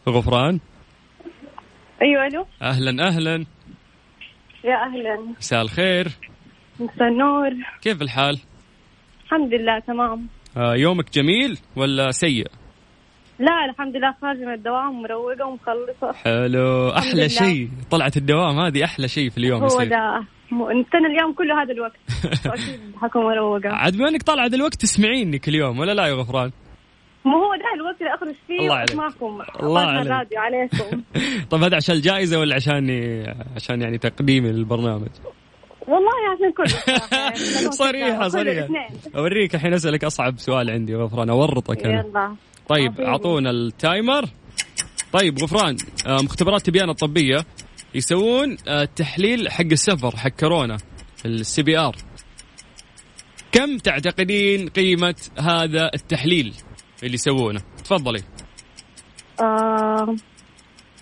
غفران؟ 0.10 0.60
أيوه 2.02 2.28
ألو؟ 2.28 2.46
أهلا 2.62 3.08
أهلا. 3.08 3.46
يا 4.64 4.76
أهلا. 4.76 5.36
مساء 5.40 5.62
الخير. 5.62 6.12
مساء 6.80 7.08
النور. 7.08 7.52
كيف 7.82 8.02
الحال؟ 8.02 8.40
الحمد 9.26 9.54
لله 9.54 9.80
تمام. 9.80 10.28
يومك 10.58 11.14
جميل 11.14 11.58
ولا 11.76 12.12
سيء؟ 12.12 12.48
لا 13.40 13.66
الحمد 13.70 13.96
لله 13.96 14.16
خارجة 14.22 14.46
من 14.46 14.54
الدوام 14.54 15.02
مروقة 15.02 15.46
ومخلصة. 15.46 16.12
حلو. 16.24 16.90
أحلى 16.90 17.30
شيء. 17.30 17.70
طلعت 17.92 18.18
الدوام 18.18 18.60
هذه 18.60 18.84
أحلى 18.84 19.08
شيء 19.08 19.30
في 19.30 19.38
اليوم 19.38 19.64
هو. 19.64 19.84
ده. 19.84 20.24
نستنى 20.52 21.08
اليوم 21.08 21.34
كله 21.34 21.64
هذا 21.64 21.72
الوقت. 21.72 21.96
أكيد 22.46 22.96
حكون 23.02 23.24
مروقة. 23.24 23.70
عاد 23.70 23.98
بما 23.98 24.10
إنك 24.10 24.24
طالعة 24.24 24.52
الوقت 24.54 24.76
تسمعيني 24.76 25.40
كل 25.40 25.56
يوم 25.56 25.80
ولا 25.80 25.92
لا 25.92 26.06
يا 26.08 26.14
غفران؟ 26.14 26.52
ما 27.26 27.34
هو 27.34 27.56
ده 27.56 27.74
الوقت 27.76 28.02
اللي 28.02 28.14
أخرج 28.14 28.36
فيه 28.48 28.60
الله 28.60 28.76
عليك. 28.76 28.96
معكم 28.96 29.42
الله 29.64 29.82
عليك. 29.82 30.08
الراديو 30.08 30.40
عليكم. 30.40 31.02
طيب 31.50 31.64
هذا 31.64 31.76
عشان 31.76 31.96
الجائزة 31.96 32.40
ولا 32.40 32.56
عشان 32.56 32.90
عشان 33.56 33.82
يعني 33.82 33.98
تقديمي 33.98 34.52
للبرنامج؟ 34.52 35.10
والله 35.88 36.12
عشان 36.34 36.52
كل 36.58 36.70
صريحة 37.84 38.28
صريحة. 38.30 38.68
أوريك 39.16 39.56
الحين 39.56 39.74
أسألك 39.74 40.04
أصعب 40.04 40.40
سؤال 40.40 40.70
عندي 40.70 40.96
غفران 40.96 41.30
أورطك 41.30 41.86
أنا. 41.86 42.00
يلا. 42.06 42.36
طيب 42.70 43.02
أعطونا 43.02 43.50
ال 43.52 43.62
timer. 43.62 44.26
طيب 45.14 45.44
غفران 45.44 45.78
آه، 46.08 46.22
مختبرات 46.22 46.62
تبيان 46.66 46.90
الطبية 46.90 47.46
يسوون 47.96 48.58
التحليل 48.68 49.48
آه، 49.48 49.52
حق 49.52 49.62
السفر 49.72 50.16
حق 50.18 50.30
كورونا 50.30 50.78
ال 51.26 51.64
CPR. 51.64 51.96
كم 53.52 53.78
تعتقدين 53.78 54.70
قيمة 54.70 55.16
هذا 55.40 55.92
التحليل 55.94 56.54
اللي 57.04 57.14
يسوونه؟ 57.14 57.62
تفضلي. 57.84 58.22
آه 59.42 60.16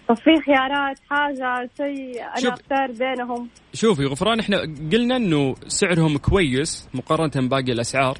طب 0.07 0.15
في 0.15 0.41
خيارات 0.45 0.99
حاجة 1.09 1.69
شيء 1.77 2.21
أنا 2.21 2.53
أختار 2.53 2.91
بينهم. 2.91 3.49
شوفي 3.73 4.05
غفران 4.05 4.39
إحنا 4.39 4.57
قلنا 4.91 5.15
إنه 5.15 5.55
سعرهم 5.67 6.17
كويس 6.17 6.87
مقارنة 6.93 7.47
بباقي 7.47 7.71
الأسعار 7.71 8.17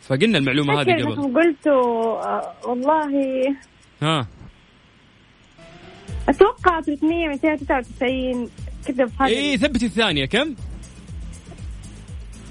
فقلنا 0.00 0.38
المعلومة 0.38 0.80
هذه 0.80 1.02
قبل. 1.02 1.34
قلتوا 1.34 2.22
آه 2.26 2.54
والله 2.64 3.10
ها. 4.02 4.26
أتوقع 6.28 6.80
300 6.80 7.28
299 7.28 8.50
كذا 8.86 9.04
بهذه 9.04 9.28
اي 9.28 9.56
ثبتي 9.56 9.86
الثانية 9.86 10.26
كم؟ 10.26 10.54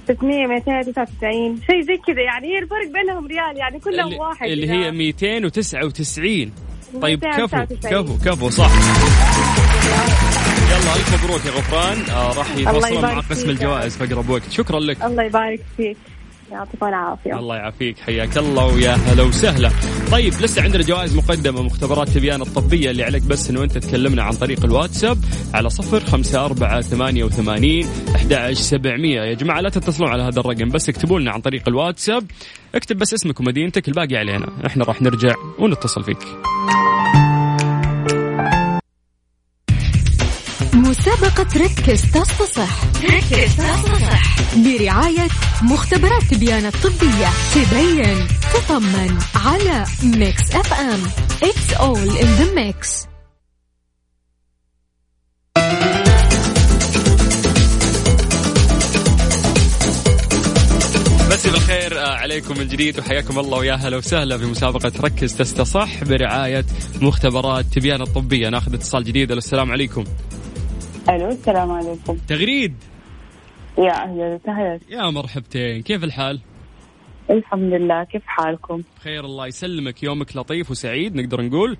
600 0.07 0.47
299 0.47 1.61
شيء 1.61 1.81
زي 1.81 1.97
كذا 1.97 2.21
يعني 2.21 2.47
هي 2.47 2.59
الفرق 2.59 2.87
بينهم 2.93 3.27
ريال 3.27 3.57
يعني 3.57 3.79
كلهم 3.79 4.13
واحد 4.13 4.47
اللي 4.47 4.69
هي 4.69 4.91
299 4.91 6.51
طيب 7.01 7.19
كفو 7.19 7.57
299. 7.57 8.03
كفو 8.03 8.17
كفو 8.25 8.49
صح. 8.49 8.71
يلا 10.69 10.95
الف 10.95 11.23
مبروك 11.23 11.45
يا 11.45 11.51
غفران. 11.51 12.09
آه 12.09 12.33
راح 12.33 12.57
يتواصلون 12.57 13.01
مع 13.01 13.19
قسم. 13.19 13.49
الجوائز 13.49 13.97
في 13.97 14.03
اقرب 14.03 14.29
وقت 14.29 14.51
شكرا 14.51 14.79
لك. 14.79 15.03
الله 15.03 15.23
يبارك 15.23 15.59
فيك. 15.77 15.97
يعطيكم 16.51 16.85
العافية 16.85 17.39
الله 17.39 17.55
يعافيك 17.55 17.99
حياك 17.99 18.37
الله 18.37 18.65
ويا 18.65 18.91
هلا 18.91 19.23
وسهلا. 19.23 19.71
طيب 20.11 20.33
لسه 20.33 20.61
عندنا 20.61 20.83
جوائز 20.83 21.15
مقدمة 21.15 21.61
مختبرات 21.61 22.09
تبيان 22.09 22.41
الطبية 22.41 22.91
اللي 22.91 23.03
عليك 23.03 23.23
بس 23.23 23.49
إنه 23.49 23.63
أنت 23.63 23.77
تكلمنا 23.77 24.23
عن 24.23 24.31
طريق 24.33 24.65
الواتساب 24.65 25.17
على 25.53 25.69
صفر 25.69 25.99
خمسة 25.99 26.45
أربعة 26.45 26.81
ثمانية 26.81 27.23
وثمانين 27.23 27.87
أحد 28.15 28.53
سبعمية. 28.53 29.21
يا 29.21 29.33
جماعة 29.33 29.61
لا 29.61 29.69
تتصلون 29.69 30.09
على 30.09 30.23
هذا 30.23 30.39
الرقم 30.39 30.69
بس 30.69 30.89
اكتبوا 30.89 31.19
لنا 31.19 31.31
عن 31.31 31.41
طريق 31.41 31.63
الواتساب. 31.67 32.23
اكتب 32.75 32.97
بس 32.97 33.13
اسمك 33.13 33.39
ومدينتك 33.39 33.87
الباقي 33.87 34.15
علينا. 34.15 34.49
إحنا 34.65 34.85
راح 34.85 35.01
نرجع 35.01 35.35
ونتصل 35.59 36.03
فيك. 36.03 36.17
مسابقة 41.21 41.57
ركز 41.57 42.01
تصفصح 42.01 42.83
ركز 43.03 43.55
تصفصح 43.55 44.55
برعاية 44.55 45.27
مختبرات 45.61 46.23
تبيان 46.23 46.65
الطبية. 46.65 47.29
تبين 47.55 48.27
تطمن 48.53 49.17
على 49.35 49.85
Mix 50.03 50.55
FM 50.55 50.99
It's 51.43 51.73
all 51.79 52.21
in 52.21 52.29
the 52.39 52.55
mix. 52.55 53.05
مسي 61.31 61.51
بالخير 61.51 61.99
آه، 61.99 62.15
عليكم 62.15 62.57
من 62.57 62.67
جديد 62.67 62.99
وحياكم 62.99 63.39
الله 63.39 63.57
ويا 63.57 63.73
هلا 63.73 63.97
وسهلا 63.97 64.37
في 64.37 64.45
مسابقة 64.45 64.91
ركز 65.01 65.35
تستصح 65.35 66.03
برعاية 66.03 66.65
مختبرات 67.01 67.65
تبيان 67.65 68.01
الطبية. 68.01 68.49
ناخذ 68.49 68.73
اتصال 68.73 69.03
جديد 69.03 69.31
السلام 69.31 69.71
عليكم. 69.71 70.03
ألو 71.09 71.29
السلام 71.29 71.71
عليكم. 71.71 72.17
تغريد. 72.27 72.75
يا 73.77 73.91
أهلا 73.91 74.39
وسهلا. 74.43 74.79
يا 74.89 75.09
مرحبتين 75.09 75.81
كيف 75.81 76.03
الحال؟ 76.03 76.39
الحمد 77.29 77.73
لله 77.73 78.03
كيف 78.03 78.21
حالكم؟ 78.25 78.81
خير 79.03 79.25
الله 79.25 79.47
يسلمك. 79.47 80.03
يومك 80.03 80.37
لطيف 80.37 80.71
وسعيد 80.71 81.15
نقدر 81.15 81.41
نقول؟ 81.41 81.77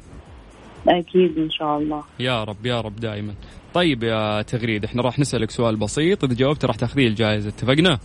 أكيد 0.87 1.37
إن 1.37 1.49
شاء 1.49 1.77
الله. 1.77 2.03
يا 2.19 2.43
رب 2.43 2.65
يا 2.65 2.81
رب 2.81 2.95
دائما. 2.95 3.33
طيب 3.73 4.03
يا 4.03 4.41
تغريد 4.41 4.85
إحنا 4.85 5.01
راح 5.01 5.19
نسألك 5.19 5.51
سؤال 5.51 5.75
بسيط. 5.75 6.23
إذا 6.23 6.33
جاوبت 6.33 6.65
راح 6.65 6.75
تاخذين 6.75 7.07
الجائزة. 7.07 7.49
اتفقنا؟ 7.49 7.99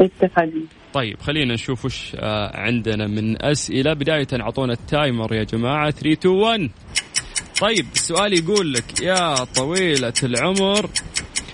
اتفقنا. 0.00 0.62
طيب 0.92 1.20
خلينا 1.20 1.54
نشوف 1.54 1.84
وش 1.84 2.16
آه، 2.16 2.56
عندنا 2.56 3.06
من 3.06 3.44
أسئلة. 3.44 3.92
بداية 3.92 4.26
أعطونا 4.40 4.72
التايمر 4.72 5.34
يا 5.34 5.44
جماعة. 5.44 5.90
3 5.90 6.12
2 6.12 6.34
1 6.34 6.70
طيب 7.62 7.86
السؤال 7.94 8.32
يقول 8.32 8.72
لك 8.72 9.00
يا 9.02 9.34
طويلة 9.44 10.12
العمر 10.22 10.90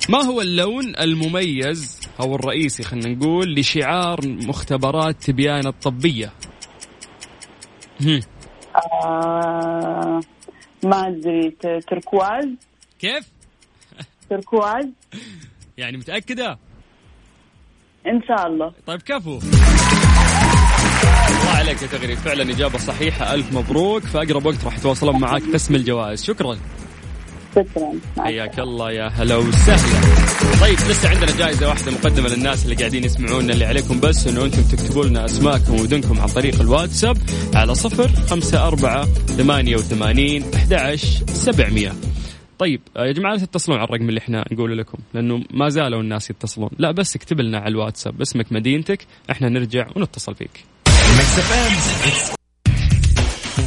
ما 0.09 0.19
هو 0.25 0.41
اللون 0.41 0.97
المميز 1.00 2.00
أو 2.21 2.35
الرئيسي 2.35 2.83
خلينا 2.83 3.09
نقول 3.09 3.55
لشعار 3.55 4.21
مختبرات 4.29 5.17
تبيان 5.23 5.67
الطبية 5.67 6.33
هم. 8.00 8.21
آه 9.05 10.21
ما 10.85 11.09
أدري 11.09 11.50
ت- 11.50 11.85
تركواز 11.88 12.49
كيف؟ 12.99 13.29
تركواز 14.31 14.87
يعني 15.79 15.97
متأكدة؟ 15.97 16.59
إن 18.07 18.23
شاء 18.29 18.47
الله 18.47 18.73
طيب 18.87 19.03
كفو 19.03 19.38
عليك 21.69 21.83
يا 21.83 21.87
تغريد 21.87 22.19
فعلا 22.19 22.51
إجابة 22.51 22.79
صحيحة. 22.79 23.35
ألف 23.35 23.53
مبروك. 23.53 24.03
في 24.03 24.19
أقرب 24.19 24.47
وقت 24.47 24.65
راح 24.65 24.79
يتواصلون 24.79 25.21
معك 25.21 25.43
قسم 25.55 25.75
الجوائز. 25.75 26.25
شكرا. 26.25 26.59
شكرا. 27.57 27.93
حياك 28.19 28.59
الله 28.59 28.93
يا 28.93 29.09
هلا 29.09 29.37
وسهلا. 29.37 30.61
طيب 30.61 30.79
لسه 30.91 31.09
عندنا 31.09 31.39
جائزة 31.39 31.69
واحدة 31.69 31.93
مقدمة 31.93 32.29
للناس 32.29 32.65
اللي 32.65 32.75
قاعدين 32.75 33.05
يسمعونا 33.05 33.53
اللي 33.53 33.65
عليكم 33.65 34.01
بس 34.01 34.27
إنه 34.27 34.45
أنتم 34.45 34.63
تكتبوا 34.63 35.05
لنا 35.05 35.25
أسماءكم 35.25 35.75
ومدنكم 35.75 36.21
عن 36.21 36.29
طريق 36.29 36.61
الواتساب 36.61 37.17
على 37.55 37.75
صفر 37.75 38.09
خمسة 38.09 38.67
أربعة 38.67 39.05
ثمانية 39.05 39.77
وثمانين 39.77 40.45
أحد 40.55 40.97
سبعمية. 41.29 41.93
طيب 42.59 42.81
يا 42.97 43.13
جماعة 43.13 43.33
لا 43.33 43.39
تتصلون 43.39 43.79
على 43.79 43.89
الرقم 43.89 44.09
اللي 44.09 44.21
إحنا 44.21 44.45
نقوله 44.53 44.75
لكم 44.75 44.99
لأنه 45.15 45.45
ما 45.51 45.69
زالوا 45.69 46.01
الناس 46.01 46.31
يتصلون. 46.31 46.71
لا 46.79 46.91
بس 46.91 47.17
اكتب 47.17 47.41
لنا 47.41 47.59
على 47.59 47.69
الواتساب. 47.69 48.21
اسمك 48.21 48.53
مدينتك. 48.53 49.07
إحنا 49.31 49.49
نرجع 49.49 49.87
ونتصل 49.97 50.35
فيك. 50.35 50.65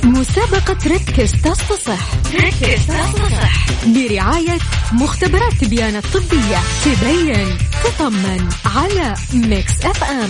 مسابقة 0.03 0.77
ركز 0.95 1.31
تصفصح 1.41 2.15
ركز 2.35 2.87
تصفصح 2.87 3.71
برعاية 3.85 4.57
مختبرات 4.93 5.53
تبيان 5.53 5.95
الطبية. 5.95 6.57
تبين 6.85 7.47
تطمن 7.83 8.49
على 8.65 9.15
Mix 9.49 9.85
FM. 9.85 10.29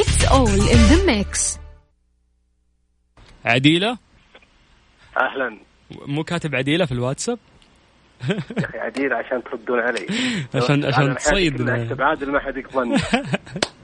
It's 0.00 0.28
all 0.28 0.72
in 0.72 0.78
the 0.92 1.06
mix. 1.10 1.58
عديلة؟ 3.44 3.98
أهلا. 5.16 5.58
مو 6.06 6.24
كاتب 6.24 6.54
عديلة 6.54 6.84
في 6.86 6.92
الواتساب؟ 6.92 7.38
يا 8.30 8.38
أخي 8.58 8.78
عديل 8.78 9.12
عشان 9.12 9.42
تردون 9.50 9.78
علي. 9.80 10.06
عشان- 10.54 10.84
عشان 10.84 11.16
تصيد. 11.16 11.68
اكتب 11.68 12.02
عادل 12.02 12.30
ما 12.32 12.40
حد 12.40 12.56
يقبلني. 12.56 12.96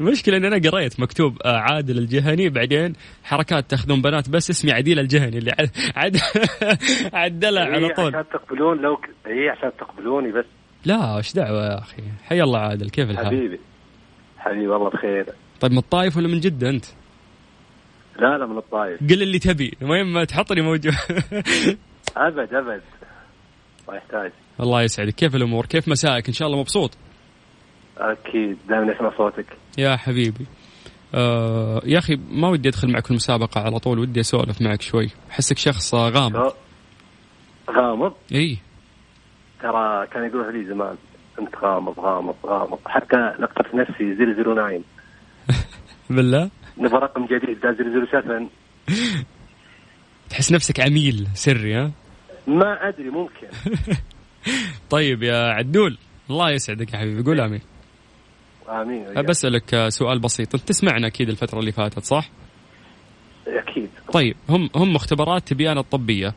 المشكلة 0.00 0.36
إن 0.36 0.44
أنا 0.44 0.70
قريت 0.70 1.00
مكتوب 1.00 1.42
آه، 1.44 1.56
عادل 1.56 1.98
الجهني 1.98 2.48
بعدين 2.48 2.92
حركات 3.24 3.70
تاخذون 3.70 4.02
بنات 4.02 4.28
بس 4.28 4.50
اسمي 4.50 4.72
عديل 4.72 4.98
الجهني 4.98 5.38
اللي 5.38 5.52
عد 5.58 5.70
عد 5.96 6.16
عدلها 7.22 7.64
على 7.64 7.86
هي 7.86 7.94
طول 7.94 8.16
عشان 8.16 8.24
تقبلون 8.32 8.78
لو 8.78 8.96
ك... 8.96 9.10
هي 9.26 9.48
عشان 9.48 9.70
تقبلوني 9.78 10.32
بس 10.32 10.44
لا 10.84 11.16
إيش 11.16 11.32
دعوة 11.32 11.66
يا 11.66 11.78
أخي 11.78 12.02
حي 12.24 12.42
الله 12.42 12.58
عادل 12.58 12.90
كيف 12.90 13.10
الحال؟ 13.10 13.26
حبيبي 13.26 13.60
حبيبي 14.38 14.66
والله 14.66 14.90
بخير 14.90 15.26
طيب 15.60 15.72
من 15.72 15.78
الطايف 15.78 16.16
ولا 16.16 16.28
من 16.28 16.40
جدة 16.40 16.70
أنت؟ 16.70 16.84
لا 18.18 18.38
لا 18.38 18.46
من 18.46 18.58
الطايف 18.58 19.00
قل 19.00 19.22
اللي 19.22 19.38
تبي 19.38 19.76
المهم 19.82 20.12
ما 20.12 20.24
تحطني 20.24 20.62
موجود 20.62 20.94
أبد 22.16 22.54
أبد 22.54 22.82
ما 23.88 23.96
يحتاج 23.96 24.32
الله 24.60 24.82
يسعدك 24.82 25.14
كيف 25.14 25.34
الأمور؟ 25.34 25.66
كيف 25.66 25.88
مسائك؟ 25.88 26.28
إن 26.28 26.32
شاء 26.32 26.48
الله 26.48 26.60
مبسوط؟ 26.60 26.90
أكيد. 27.98 28.58
دائما 28.68 28.96
أسمع 28.96 29.16
صوتك. 29.16 29.46
يا 29.78 29.96
حبيبي. 29.96 30.46
آه 31.14 31.82
يا 31.84 31.98
أخي 31.98 32.18
ما 32.30 32.48
ودي 32.48 32.68
أدخل 32.68 32.92
معك 32.92 33.04
في 33.04 33.10
المسابقة 33.10 33.60
على 33.60 33.78
طول 33.78 33.98
ودي 33.98 34.20
أسولف 34.20 34.62
معك 34.62 34.82
شوي. 34.82 35.10
أحسك 35.30 35.58
شخص 35.58 35.94
غامض. 35.94 36.52
غامض؟ 37.70 38.12
إي. 38.34 38.58
ترى 39.62 40.06
كان 40.06 40.24
يقولها 40.24 40.50
لي 40.52 40.64
زمان 40.64 40.96
أنت 41.40 41.56
غامض 41.62 42.00
غامض 42.00 42.34
غامض. 42.46 42.78
حتى 42.86 43.16
لقبت 43.38 43.74
نفسي 43.74 44.14
009 44.14 44.80
بالله؟ 46.10 46.50
نبغى 46.78 46.98
رقم 46.98 47.26
جديد 47.26 47.60
ده 47.60 47.76
007 48.12 48.46
تحس 50.30 50.52
نفسك 50.52 50.80
عميل 50.80 51.28
سري 51.34 51.74
ها؟ 51.74 51.90
ما 52.46 52.88
أدري 52.88 53.10
ممكن. 53.10 53.46
طيب 54.90 55.22
يا 55.22 55.36
عدول 55.52 55.98
الله 56.30 56.50
يسعدك 56.50 56.92
يا 56.94 56.98
حبيبي. 56.98 57.22
قول 57.22 57.40
آمين. 57.40 57.60
آمين. 58.68 59.06
وياك. 59.06 59.24
بسألك 59.24 59.74
آه، 59.74 59.88
سؤال 59.88 60.18
بسيط. 60.18 60.54
أنت 60.54 60.68
تسمعنا 60.68 61.06
أكيد 61.06 61.28
الفترة 61.28 61.60
اللي 61.60 61.72
فاتت 61.72 62.04
صح؟ 62.04 62.30
أكيد. 63.46 63.90
طيب 64.12 64.36
هم 64.48 64.70
هم 64.76 64.92
مختبرات 64.92 65.48
تبيان 65.48 65.78
الطبية. 65.78 66.34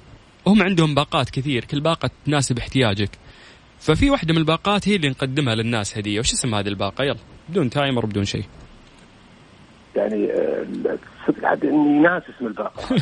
هم 0.47 0.63
عندهم 0.63 0.95
باقات 0.95 1.29
كثير 1.29 1.65
كل 1.65 1.79
باقة 1.81 2.09
تناسب 2.25 2.57
احتياجك. 2.57 3.09
ففي 3.79 4.09
واحدة 4.09 4.33
من 4.33 4.39
الباقات 4.39 4.87
هي 4.87 4.95
اللي 4.95 5.09
نقدمها 5.09 5.55
للناس 5.55 5.97
هدية. 5.97 6.19
وش 6.19 6.33
اسم 6.33 6.55
هذه 6.55 6.67
الباقة؟ 6.67 7.03
يلا 7.03 7.19
بدون 7.49 7.69
تايمر 7.69 8.05
بدون 8.05 8.25
شيء. 8.25 8.43
يعني 9.97 10.31
آه، 10.31 10.65
صدق 11.27 11.45
عاد 11.45 11.65
إني 11.65 11.99
ناس 11.99 12.23
اسم 12.38 12.47
الباقة. 12.47 12.93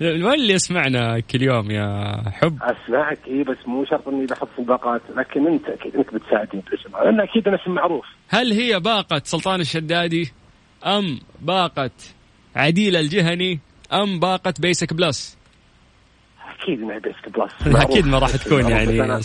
وين 0.26 0.34
اللي 0.34 0.52
يسمعنا 0.52 1.20
كل 1.20 1.42
يوم 1.42 1.70
يا 1.70 2.22
حب. 2.30 2.58
أسمعك 2.62 3.18
إي 3.28 3.42
بس 3.42 3.56
مو 3.66 3.84
شرط 3.84 4.08
إني 4.08 4.26
بحط 4.26 4.48
في 4.52 4.58
الباقات 4.58 5.00
لكن 5.16 5.46
أنت 5.46 5.68
أكيد 5.68 5.96
انك 5.96 6.14
بتساعدني 6.14 6.62
بالاسم 6.62 6.90
لأن 7.04 7.20
أكيد 7.20 7.48
أنا 7.48 7.62
اسم 7.62 7.70
معروف. 7.70 8.04
هل 8.28 8.52
هي 8.52 8.80
باقة 8.80 9.20
سلطان 9.24 9.60
الشدادي؟ 9.60 10.32
أم 10.86 11.20
باقة 11.40 11.90
عديل 12.56 12.96
الجهني؟ 12.96 13.60
أم 13.92 14.20
باقة 14.20 14.54
Basic 14.60 14.92
Plus؟ 14.94 15.38
أكيد 16.60 16.82
إنها 16.82 16.98
Basic 16.98 17.38
Plus. 17.38 17.76
أكيد 17.84 18.06
ما 18.06 18.18
راح 18.18 18.30
تكون 18.36 18.70
يعني 18.70 19.02
أنا. 19.02 19.20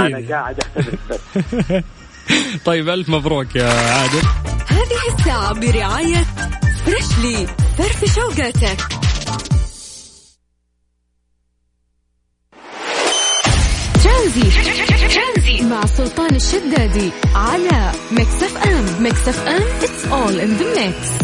أنا. 0.00 0.28
قاعد 0.28 0.56
أحتفل 0.60 0.98
بس. 1.10 1.84
طيب 2.66 2.88
ألف 2.88 3.08
مبروك 3.08 3.56
يا 3.56 3.68
عادل. 3.68 4.22
هذه 4.68 5.18
الساعة 5.18 5.52
برعاية 5.60 6.24
فريشلي 6.86 7.46
فرفش 7.78 8.14
وقاتك 8.14 8.78
ترانزيت. 14.04 15.62
مع 15.62 15.86
سلطان 15.86 16.34
الشدادي 16.34 17.10
على 17.34 17.92
Mix 18.12 18.42
FM 18.42 19.02
Mix 19.02 19.28
FM 19.28 19.62
it's 19.80 20.04
all 20.12 20.40
in 20.40 20.62
the 20.62 20.78
mix. 20.78 21.22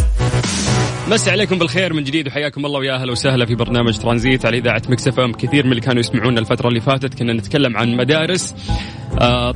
مسي 1.09 1.31
عليكم 1.31 1.59
بالخير 1.59 1.93
من 1.93 2.05
جديد 2.05 2.27
وحياكم 2.27 2.67
الله 2.67 2.79
ويا 2.79 2.95
أهلا 2.95 3.13
وسهلا 3.13 3.47
في 3.47 3.55
برنامج 3.55 3.99
ترانزيت 3.99 4.47
على 4.47 4.59
إذاعة 4.59 4.83
Mix 4.89 5.09
FM 5.09 5.33
كثير 5.33 5.65
من 5.65 5.71
اللي 5.71 5.81
كانوا 5.81 6.01
يسمعونا 6.01 6.41
الفترة 6.41 6.69
اللي 6.69 6.81
فاتت 6.81 7.15
كنا 7.15 7.33
نتكلم 7.33 7.77
عن 7.77 7.97
مدارس. 7.97 8.55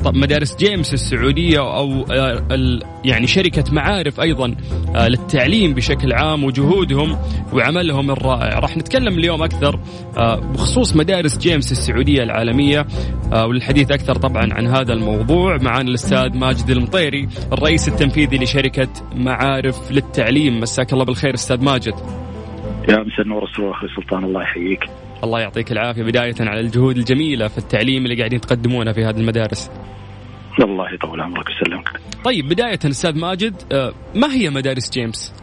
مدارس 0.07 0.57
GEMS 0.57 0.95
السعودية 0.95 1.59
أو 1.59 2.07
آه 2.13 2.43
يعني 3.05 3.27
شركة 3.27 3.65
معارف 3.73 4.21
أيضا 4.21 4.55
آه 4.97 5.09
للتعليم 5.09 5.75
بشكل 5.75 6.13
عام 6.13 6.45
وجهودهم 6.45 7.19
وعملهم 7.53 8.11
الرائع. 8.11 8.59
راح 8.59 8.77
نتكلم 8.77 9.19
اليوم 9.19 9.43
أكثر 9.43 9.81
آه 10.19 10.37
بخصوص 10.37 10.97
مدارس 10.97 11.39
جيمس 11.39 11.73
السعودية 11.73 12.23
العالمية 12.23 12.87
آه 13.33 13.47
وللحديث 13.47 13.91
أكثر 13.91 14.15
طبعا 14.15 14.53
عن 14.53 14.67
هذا 14.67 14.93
الموضوع 14.93 15.57
معنا 15.57 15.89
الأستاذ 15.89 16.37
ماجد 16.37 16.71
المطيري 16.71 17.29
الرئيس 17.53 17.89
التنفيذي 17.89 18.39
لشركة 18.39 18.89
معارف 19.17 19.93
للتعليم. 19.93 20.61
مساك 20.61 20.93
الله 20.93 21.05
بالخير 21.05 21.35
أستاذ 21.35 21.65
ماجد. 21.65 21.95
يا 22.89 22.97
مساء 22.97 23.21
النور 23.21 23.45
أخوي 23.45 23.89
سلطان 23.97 24.25
الله 24.25 24.43
يحييك. 24.43 25.02
الله 25.25 25.41
يعطيك 25.41 25.73
العافية. 25.73 26.03
بداية 26.03 26.35
على 26.41 26.61
الجهود 26.61 26.97
الجميلة 26.97 27.49
في 27.49 27.59
التعليم 27.59 28.05
اللي 28.05 28.17
قاعدين 28.17 28.41
تقدمونها 28.41 28.93
في 28.93 29.05
هذه 29.05 29.17
المدارس. 29.17 29.71
الله 30.61 30.95
يطول 30.95 31.21
عمرك 31.21 31.49
ويسلمك. 31.49 32.01
طيب 32.25 32.49
بداية 32.49 32.79
أستاذ 32.85 33.19
ماجد 33.19 33.55
آه، 33.73 33.93
ما 34.15 34.35
هي 34.35 34.51
مدارس 34.51 34.91
جيمس؟ 34.91 35.35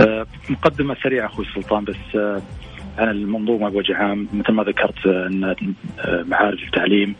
آه، 0.00 0.26
مقدمة 0.50 0.96
سريعة 1.02 1.26
أخوي 1.26 1.44
سلطان 1.54 1.84
بس 1.84 2.16
آه، 2.16 2.42
عن 2.98 3.08
المنظومة 3.08 3.68
بوجه 3.68 3.96
عام 3.96 4.28
مثل 4.32 4.52
ما 4.52 4.62
ذكرت 4.62 5.06
أن 5.06 5.54
معارف 6.02 6.62
التعليم 6.62 7.14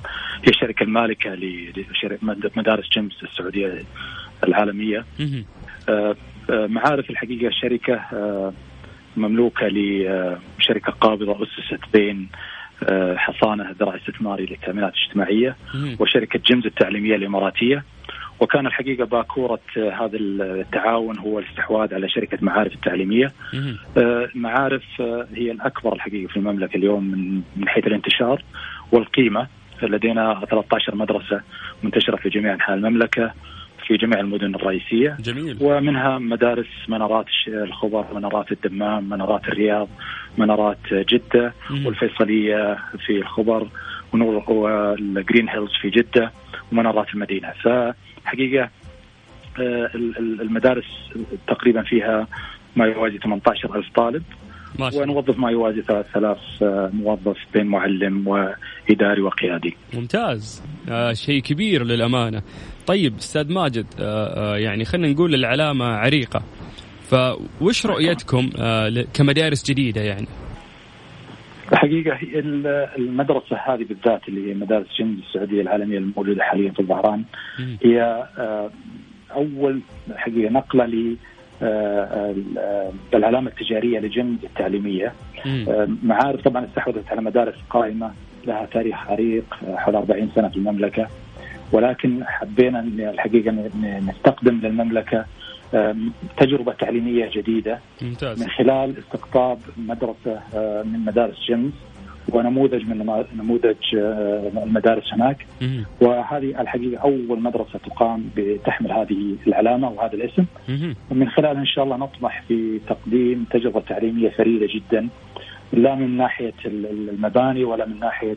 هي 0.45 0.49
الشركة 0.49 0.83
المالكة 0.83 1.31
لمدارس 1.31 2.89
جيمس 2.89 3.23
السعودية 3.23 3.83
العالمية. 4.45 5.05
معارف 6.49 7.11
الحقيقة 7.11 7.51
شركه 7.51 8.01
مملوكة 9.17 9.67
لشركه 9.67 10.93
قابضة 10.93 11.33
أسست 11.43 11.85
بين 11.93 12.29
آه، 12.91 13.17
حصانة 13.17 13.71
الذراع 13.71 13.95
الاستثماري 13.95 14.47
للتأمينات 14.47 14.93
الاجتماعية 14.95 15.57
وشركة 16.01 16.41
جيمز 16.47 16.67
التعليمية 16.67 17.17
الإماراتية. 17.17 17.85
وكان 18.41 18.67
الحقيقة 18.67 19.05
باكورة 19.05 19.61
آه، 19.79 19.91
هذا 19.91 20.17
التعاون 20.17 21.19
هو 21.19 21.39
الاستحواذ 21.39 21.95
على 21.95 22.09
شركة 22.09 22.39
معارف 22.41 22.73
التعليمية. 22.73 23.33
آه، 23.97 24.29
معارف 24.35 24.85
هي 25.35 25.51
الأكبر 25.51 25.93
الحقيقة 25.93 26.29
في 26.31 26.37
المملكة 26.37 26.77
اليوم 26.77 27.05
من 27.57 27.69
حيث 27.69 27.87
الانتشار 27.87 28.43
والقيمة. 28.93 29.47
لدينا 29.83 30.41
13 30.51 30.95
مدرسة 30.95 31.41
منتشرة 31.83 32.17
في 32.17 32.29
جميع 32.29 32.55
أنحاء 32.55 32.77
المملكة. 32.77 33.33
في 33.87 33.97
جميع 33.97 34.21
المدن 34.21 34.55
الرئيسية 34.55 35.17
جميل. 35.21 35.57
ومنها 35.61 36.19
مدارس 36.19 36.67
منارات 36.89 37.27
الخبر 37.49 38.07
منارات 38.15 38.53
الدمام 38.53 39.09
منارات 39.09 39.49
الرياض 39.49 39.89
منارات 40.39 40.79
جدة 40.93 41.53
مم. 41.71 41.87
والفيصلية 41.87 42.79
في 43.07 43.17
الخبر 43.17 43.69
وال 44.13 44.52
Green 44.52 45.49
Hills 45.49 45.73
في 45.81 45.91
جدة 45.91 46.33
ومنارات 46.73 47.15
المدينة 47.15 47.53
فحقيقة 47.63 48.71
آه، 49.61 49.91
المدارس 50.17 50.85
تقريبا 51.47 51.83
فيها 51.83 52.27
ما 52.77 52.87
يوازي 52.87 53.19
18 53.19 53.77
ألف 53.77 53.87
طالب 53.95 54.23
ونوظف 54.81 55.39
ما 55.39 55.51
يوازي 55.51 55.83
3000 55.83 56.39
آه، 56.63 56.91
موظف 56.93 57.37
بين 57.55 57.67
معلم 57.67 58.29
وإداري 58.29 59.23
وقيادي. 59.23 59.77
ممتاز. 59.95 60.63
آه 60.89 61.13
شيء 61.13 61.43
كبير 61.43 61.85
للأمانة. 61.85 62.43
طيب 62.87 63.15
أستاذ 63.17 63.53
ماجد 63.53 63.87
آه، 64.01 64.55
آه، 64.55 64.57
يعني 64.57 64.85
خلينا 64.85 65.13
نقول 65.13 65.35
العلامة 65.35 65.85
عريقة. 65.85 66.43
فوش 67.11 67.87
رؤيتكم 67.87 68.51
آه، 68.59 69.05
كمدارس 69.15 69.71
جديدة 69.71 70.01
يعني؟ 70.01 70.27
الحقيقة 71.73 72.19
المدرسة 72.99 73.57
هذه 73.57 73.85
بالذات 73.85 74.29
اللي 74.29 74.51
هي 74.51 74.55
مدارس 74.55 74.87
جند 74.99 75.19
السعودية 75.19 75.61
العالمية 75.61 75.99
الموجوده 75.99 76.43
حاليا 76.43 76.71
في 76.71 76.81
الظهران 76.81 77.25
هي 77.85 78.27
أول 79.31 79.81
حقيقة 80.17 80.51
نقلة 80.51 80.85
ل 80.87 81.17
العلامة 83.15 83.51
التجارية 83.51 83.99
لجند 83.99 84.39
التعليمية. 84.45 85.13
معارف 86.03 86.41
طبعا 86.41 86.65
استحوذت 86.65 87.09
على 87.09 87.21
مدارس 87.21 87.55
قائمة 87.71 88.13
لها 88.47 88.67
تاريخ 88.73 88.97
عريق 89.11 89.45
حول 89.75 89.97
40 89.97 90.31
سنة 90.35 90.49
في 90.49 90.57
المملكة. 90.57 91.09
ولكن 91.73 92.25
حبينا 92.25 92.81
الحقيقة 92.99 93.71
نستقدم 94.09 94.61
للمملكة 94.63 95.25
تجربة 96.37 96.73
تعليمية 96.73 97.31
جديدة 97.35 97.79
ممتاز. 98.03 98.43
من 98.43 98.49
خلال 98.49 98.99
استقطاب 98.99 99.59
مدرسة 99.77 100.41
من 100.85 101.05
مدارس 101.05 101.37
جيمس 101.47 101.73
ونموذج 102.29 102.87
من 102.87 103.25
نموذج 103.37 103.77
المدارس 103.95 105.15
هناك. 105.15 105.47
وهذه 106.01 106.61
الحقيقة 106.61 107.03
أول 107.03 107.43
مدرسة 107.43 107.79
تقام 107.79 108.25
بتحمل 108.37 108.93
هذه 108.93 109.37
العلامة 109.47 109.91
وهذا 109.91 110.15
الاسم. 110.15 110.45
ومن 111.11 111.29
خلالها 111.29 111.61
إن 111.61 111.67
شاء 111.67 111.85
الله 111.85 111.97
نطمح 111.97 112.43
في 112.49 112.81
تقديم 112.89 113.47
تجربة 113.51 113.81
تعليمية 113.81 114.29
فريدة 114.29 114.67
جدا. 114.75 115.09
لا 115.73 115.95
من 115.95 116.17
ناحية 116.17 116.55
المباني 116.65 117.65
ولا 117.65 117.87
من 117.87 117.99
ناحية 117.99 118.37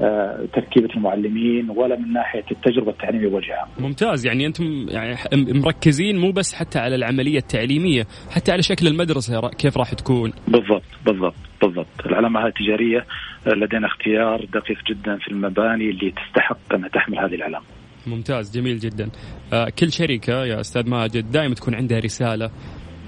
آه، 0.00 0.46
تركيبة 0.54 0.88
المعلمين 0.96 1.70
ولا 1.70 1.98
من 1.98 2.12
ناحية 2.12 2.44
التجربة 2.50 2.90
التعليمية 2.90 3.28
بوجه 3.28 3.54
عام. 3.54 3.68
ممتاز 3.78 4.26
يعني 4.26 4.46
أنتم 4.46 4.86
يعني 4.88 5.16
مركزين 5.32 6.18
مو 6.18 6.32
بس 6.32 6.54
حتى 6.54 6.78
على 6.78 6.94
العملية 6.94 7.38
التعليمية، 7.38 8.06
حتى 8.30 8.52
على 8.52 8.62
شكل 8.62 8.86
المدرسة 8.86 9.48
كيف 9.48 9.78
راح 9.78 9.94
تكون. 9.94 10.32
بالضبط 10.48 10.82
بالضبط 11.06 11.34
بالضبط، 11.62 12.06
العلامة 12.06 12.46
التجارية 12.46 13.06
آه، 13.46 13.50
لدينا 13.50 13.86
اختيار 13.86 14.44
دقيق 14.44 14.78
جدا 14.90 15.16
في 15.16 15.28
المباني 15.28 15.90
اللي 15.90 16.10
تستحق 16.10 16.74
انها 16.74 16.88
تحمل 16.88 17.18
هذه 17.18 17.34
العلامة. 17.34 17.64
ممتاز 18.06 18.58
جميل 18.58 18.78
جدا. 18.78 19.08
آه، 19.52 19.68
كل 19.78 19.92
شركة 19.92 20.44
يا 20.44 20.60
أستاذ 20.60 20.90
ماجد 20.90 21.30
دائما 21.30 21.54
تكون 21.54 21.74
عندها 21.74 21.98
رسالة. 21.98 22.50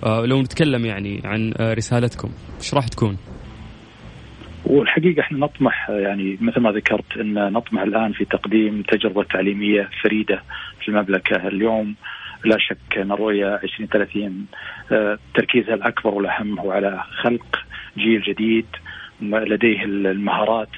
لو 0.07 0.41
نتكلم 0.41 0.87
يعني 0.87 1.21
عن 1.25 1.53
رسالتكم، 1.61 2.31
إيش 2.59 2.75
راح 2.75 2.89
تكون؟ 2.89 3.17
والحقيقة 4.73 5.21
إحنا 5.21 5.39
نطمح 5.39 5.91
يعني 5.91 6.39
مثل 6.41 6.61
ما 6.61 6.73
ذكرت 6.73 7.17
إن 7.17 7.53
نطمح 7.53 7.83
الآن 7.83 8.13
في 8.13 8.25
تقديم 8.25 8.83
تجربة 8.83 9.23
تعليمية 9.23 9.91
فريدة 10.03 10.43
في 10.81 10.89
المملكة. 10.89 11.49
اليوم 11.49 11.95
لا 12.45 12.59
شك 12.59 12.99
ان 12.99 13.13
الرؤيه 13.13 13.55
2030 13.55 14.47
آه، 14.93 15.19
تركيزها 15.35 15.75
الأكبر 15.75 16.15
والاهم 16.15 16.59
هو 16.59 16.71
على 16.71 17.05
خلق 17.23 17.65
جيل 17.99 18.23
جديد 18.23 18.67
لديه 19.21 19.85
المهارات 19.85 20.69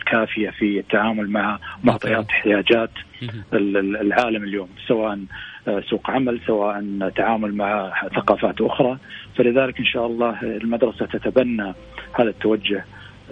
الكافية 0.00 0.50
في 0.50 0.78
التعامل 0.78 1.30
مع 1.30 1.58
معطيات 1.84 2.26
احتياجات 2.30 2.90
العالم 3.52 4.44
اليوم 4.44 4.68
سواء 4.86 5.18
سوق 5.90 6.10
عمل 6.10 6.40
سواء 6.46 7.08
تعامل 7.16 7.54
مع 7.54 7.92
ثقافات 8.16 8.60
أخرى. 8.60 8.98
فلذلك 9.36 9.78
إن 9.78 9.84
شاء 9.84 10.06
الله 10.06 10.42
المدرسة 10.42 11.06
تتبنى 11.06 11.74
هذا 12.18 12.28
التوجه 12.28 12.84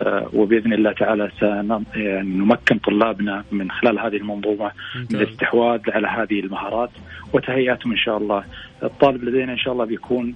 آه، 0.03 0.31
وبإذن 0.33 0.73
الله 0.73 0.93
تعالى 0.93 1.31
سنمكن 1.41 2.79
طلابنا 2.79 3.45
من 3.53 3.71
خلال 3.71 3.99
هذه 3.99 4.17
المنظومة 4.17 4.71
من 5.11 5.17
الاستحواذ 5.17 5.81
على 5.91 6.09
هذه 6.09 6.41
المهارات. 6.41 6.91
وتهيئتهم 7.33 7.93
إن 7.93 7.99
شاء 7.99 8.19
الله. 8.19 8.45
الطالب 8.83 9.25
لدينا 9.25 9.53
إن 9.53 9.59
شاء 9.59 9.73
الله 9.73 9.85
بيكون 9.85 10.35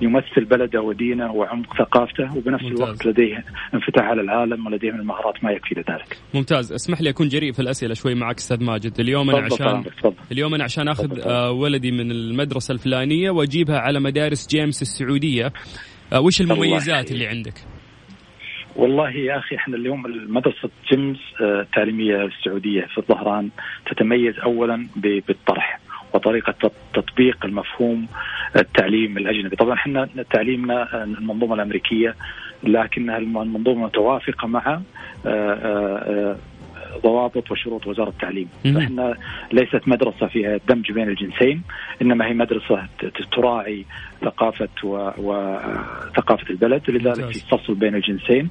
يمثل 0.00 0.44
بلده 0.44 0.80
ودينه 0.80 1.32
وعمق 1.32 1.76
ثقافته 1.76 2.36
وبنفس 2.36 2.64
ممتاز. 2.64 2.82
الوقت 2.82 3.06
لديه 3.06 3.44
انفتاح 3.74 4.04
على 4.04 4.20
العالم 4.20 4.66
ولديه 4.66 4.90
من 4.90 5.00
المهارات 5.00 5.44
ما 5.44 5.52
يكفي 5.52 5.74
لذلك. 5.74 6.18
ممتاز، 6.34 6.72
اسمح 6.72 7.00
لي 7.00 7.10
أكون 7.10 7.28
جريء 7.28 7.52
في 7.52 7.60
الأسئلة 7.60 7.94
شوي 7.94 8.14
معك 8.14 8.36
أستاذ 8.36 8.64
ماجد، 8.64 9.00
اليوم 9.00 9.30
أنا 9.30 9.44
عشان. 9.44 9.84
اليوم 10.32 10.54
أنا 10.54 10.64
عشان 10.64 10.88
أخذ 10.88 11.20
آه 11.26 11.50
ولدي 11.50 11.90
من 11.90 12.10
المدرسة 12.10 12.72
الفلانية 12.72 13.30
وأجيبها 13.30 13.78
على 13.78 14.00
مدارس 14.00 14.48
جيمس 14.48 14.82
السعودية، 14.82 15.52
آه 16.12 16.20
وش 16.20 16.40
المميزات 16.40 17.12
اللي 17.12 17.26
عندك؟ 17.26 17.54
والله 18.76 19.10
يا 19.10 19.38
أخي 19.38 19.56
إحنا 19.56 19.76
اليوم 19.76 20.02
مدرسة 20.28 20.70
جيمس 20.90 21.18
التعليمية 21.40 22.14
آه، 22.14 22.26
السعودية 22.26 22.80
في 22.80 22.98
الظهران 22.98 23.50
تتميز 23.86 24.38
اولا 24.44 24.86
بالطرح 24.96 25.80
وطريقة 26.14 26.70
تطبيق 26.94 27.44
المفهوم 27.44 28.06
التعليم 28.56 29.18
الأجنبي، 29.18 29.56
طبعا 29.56 29.74
إحنا 29.74 30.08
تعليمنا 30.30 31.04
المنظومة 31.04 31.54
الأمريكية 31.54 32.14
لكنها 32.62 33.18
المنظومة 33.18 33.84
متوافقة 33.84 34.46
مع 34.48 34.80
آه، 35.26 35.54
آه، 35.54 36.36
ضوابط 37.02 37.50
وشروط 37.50 37.86
وزارة 37.86 38.08
التعليم. 38.08 38.48
فإحنا 38.74 39.14
ليست 39.52 39.88
مدرسة 39.88 40.26
فيها 40.26 40.60
دمج 40.68 40.92
بين 40.92 41.08
الجنسين 41.08 41.62
إنما 42.02 42.26
هي 42.26 42.34
مدرسة 42.34 42.88
تراعي 43.32 43.84
ثقافة 44.20 44.68
وثقافه 45.18 46.50
البلد 46.50 46.90
لذلك 46.90 47.30
في 47.30 47.40
فصل 47.40 47.74
بين 47.74 47.94
الجنسين. 47.94 48.50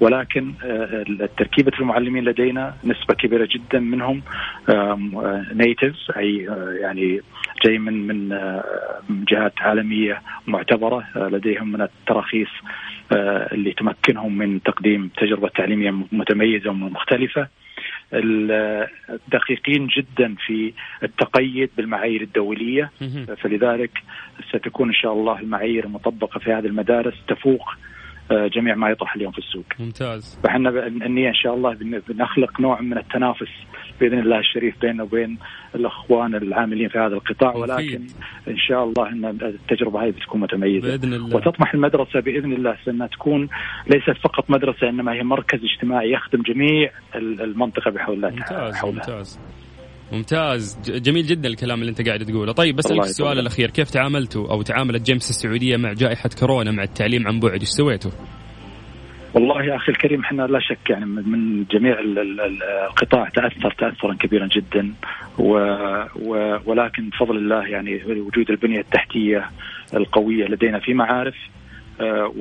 ولكن 0.00 0.52
تركيبه 1.36 1.72
المعلمين 1.80 2.24
لدينا 2.24 2.74
نسبة 2.84 3.14
كبيرة 3.14 3.48
جدا 3.54 3.78
منهم 3.78 4.22
نيتيفز 5.54 6.10
أي 6.16 6.48
يعني 6.80 7.20
جاي 7.64 7.78
من 7.78 8.06
من 8.08 8.28
جهات 9.10 9.52
عالمية 9.60 10.22
معتبرة 10.46 11.04
لديهم 11.16 11.72
من 11.72 11.82
التراخيص 11.82 12.48
اللي 13.52 13.72
تمكنهم 13.72 14.38
من 14.38 14.62
تقديم 14.62 15.10
تجربة 15.16 15.48
تعليمية 15.48 15.94
متميزة 16.12 16.70
ومختلفة. 16.70 17.48
دقيقين 19.32 19.86
جدا 19.86 20.34
في 20.46 20.72
التقيد 21.02 21.70
بالمعايير 21.76 22.22
الدولية. 22.22 22.90
فلذلك 23.36 23.90
ستكون 24.48 24.88
إن 24.88 24.94
شاء 24.94 25.12
الله 25.12 25.40
المعايير 25.40 25.84
المطبقة 25.84 26.40
في 26.40 26.52
هذه 26.52 26.66
المدارس 26.66 27.14
تفوق 27.28 27.68
جميع 28.30 28.74
ما 28.74 28.90
يطرح 28.90 29.14
اليوم 29.14 29.32
في 29.32 29.38
السوق. 29.38 29.64
ممتاز. 29.78 30.38
فاحنا 30.44 30.86
النية 30.86 31.28
إن 31.28 31.34
شاء 31.34 31.54
الله 31.54 31.76
بنخلق 32.08 32.60
نوع 32.60 32.80
من 32.80 32.98
التنافس 32.98 33.50
بإذن 34.00 34.18
الله 34.18 34.38
الشريف 34.38 34.80
بيننا 34.80 35.02
وبين 35.02 35.38
الأخوان 35.74 36.34
العاملين 36.34 36.88
في 36.88 36.98
هذا 36.98 37.14
القطاع 37.14 37.56
ولكن 37.56 38.06
إن 38.48 38.56
شاء 38.56 38.84
الله 38.84 39.08
إن 39.08 39.24
التجربة 39.24 40.04
هذه 40.04 40.10
بتكون 40.10 40.40
متميزة 40.40 40.96
بإذن 40.96 41.14
الله 41.14 41.36
وتطمح 41.36 41.74
المدرسة 41.74 42.20
بإذن 42.20 42.52
الله 42.52 42.76
إنها 42.88 43.06
تكون 43.06 43.48
ليست 43.86 44.20
فقط 44.24 44.50
مدرسة 44.50 44.88
إنما 44.88 45.12
هي 45.12 45.22
مركز 45.22 45.60
اجتماعي 45.64 46.12
يخدم 46.12 46.42
جميع 46.42 46.90
المنطقة 47.14 47.90
بحول 47.90 48.16
الله 48.16 48.30
ممتاز 48.30 48.74
حولها. 48.74 48.94
ممتاز 48.94 49.40
ممتاز. 50.12 50.78
جميل 50.88 51.26
جدا 51.26 51.48
الكلام 51.48 51.80
اللي 51.80 51.90
انت 51.90 52.08
قاعد 52.08 52.24
تقوله. 52.24 52.52
طيب 52.52 52.76
بسألك 52.76 53.04
السؤال 53.04 53.38
الأخير. 53.38 53.70
كيف 53.70 53.90
تعاملتوا 53.90 54.50
أو 54.50 54.62
تعاملت 54.62 55.02
جيمس 55.02 55.30
السعودية 55.30 55.76
مع 55.76 55.92
جائحة 55.92 56.30
كورونا 56.40 56.70
مع 56.70 56.82
التعليم 56.82 57.28
عن 57.28 57.40
بعد؟ 57.40 57.60
إيش 57.60 57.68
سويتوا؟ 57.68 58.10
والله 59.34 59.62
يا 59.64 59.76
أخي 59.76 59.92
الكريم 59.92 60.20
إحنا 60.20 60.42
لا 60.42 60.60
شك 60.60 60.90
يعني 60.90 61.04
من 61.04 61.64
جميع 61.64 61.96
القطاع 62.88 63.28
تأثر 63.28 63.70
تأثرا 63.78 64.14
كبيرا 64.14 64.46
جدا. 64.46 64.92
و 65.38 65.52
و 66.16 66.58
ولكن 66.66 67.08
بفضل 67.08 67.36
الله 67.36 67.66
يعني 67.66 68.04
وجود 68.04 68.50
البنية 68.50 68.80
التحتية 68.80 69.50
القوية 69.94 70.44
لدينا 70.44 70.78
في 70.78 70.94
معارف 70.94 71.34
آه، 72.00 72.32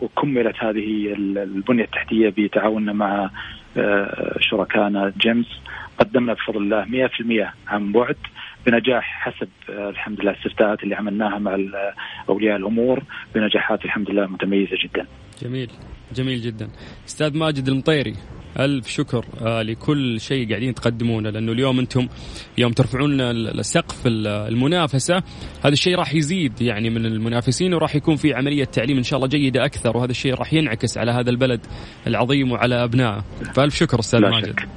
وكملت 0.00 0.56
هذه 0.60 1.12
البنية 1.16 1.84
التحتية 1.84 2.28
بتعاوننا 2.38 2.92
مع 2.92 3.30
آه، 3.76 4.36
شركائنا 4.40 5.12
جيمس. 5.18 5.60
قدمنا 5.98 6.34
بفضل 6.34 6.62
الله 6.62 6.84
100% 6.84 7.52
عن 7.68 7.92
بعد 7.92 8.16
بنجاح 8.66 9.04
حسب 9.04 9.48
آه، 9.70 9.90
الحمد 9.90 10.20
لله 10.20 10.30
الاستفتاءات 10.30 10.82
اللي 10.82 10.94
عملناها 10.94 11.38
مع 11.38 11.56
أولياء 12.28 12.56
الأمور 12.56 13.02
بنجاحات 13.34 13.84
الحمد 13.84 14.10
لله 14.10 14.26
متميزة 14.26 14.76
جدا. 14.84 15.06
جميل 15.42 15.70
جميل 16.14 16.40
جدا. 16.40 16.68
أستاذ 17.06 17.38
ماجد 17.38 17.68
المطيري 17.68 18.14
ألف 18.58 18.88
شكر 18.88 19.24
آه 19.40 19.62
لكل 19.62 20.20
شيء 20.20 20.48
قاعدين 20.48 20.74
تقدمونه 20.74 21.30
لأنه 21.30 21.52
اليوم 21.52 21.78
أنتم 21.78 22.08
يوم 22.58 22.72
ترفعون 22.72 23.20
السقف 23.20 24.02
المنافسة 24.06 25.16
هذا 25.64 25.72
الشيء 25.72 25.96
راح 25.96 26.14
يزيد 26.14 26.60
يعني 26.60 26.90
من 26.90 27.06
المنافسين 27.06 27.74
وراح 27.74 27.94
يكون 27.94 28.16
في 28.16 28.34
عملية 28.34 28.64
تعليم 28.64 28.96
إن 28.96 29.02
شاء 29.02 29.16
الله 29.16 29.28
جيدة 29.28 29.64
أكثر 29.64 29.96
وهذا 29.96 30.10
الشيء 30.10 30.34
راح 30.34 30.52
ينعكس 30.52 30.98
على 30.98 31.12
هذا 31.12 31.30
البلد 31.30 31.66
العظيم 32.06 32.52
وعلى 32.52 32.84
أبنائه 32.84 33.24
فألف 33.54 33.74
شكر 33.74 34.00
أستاذ 34.00 34.20
ماجد 34.20 34.60
شك. 34.60 34.68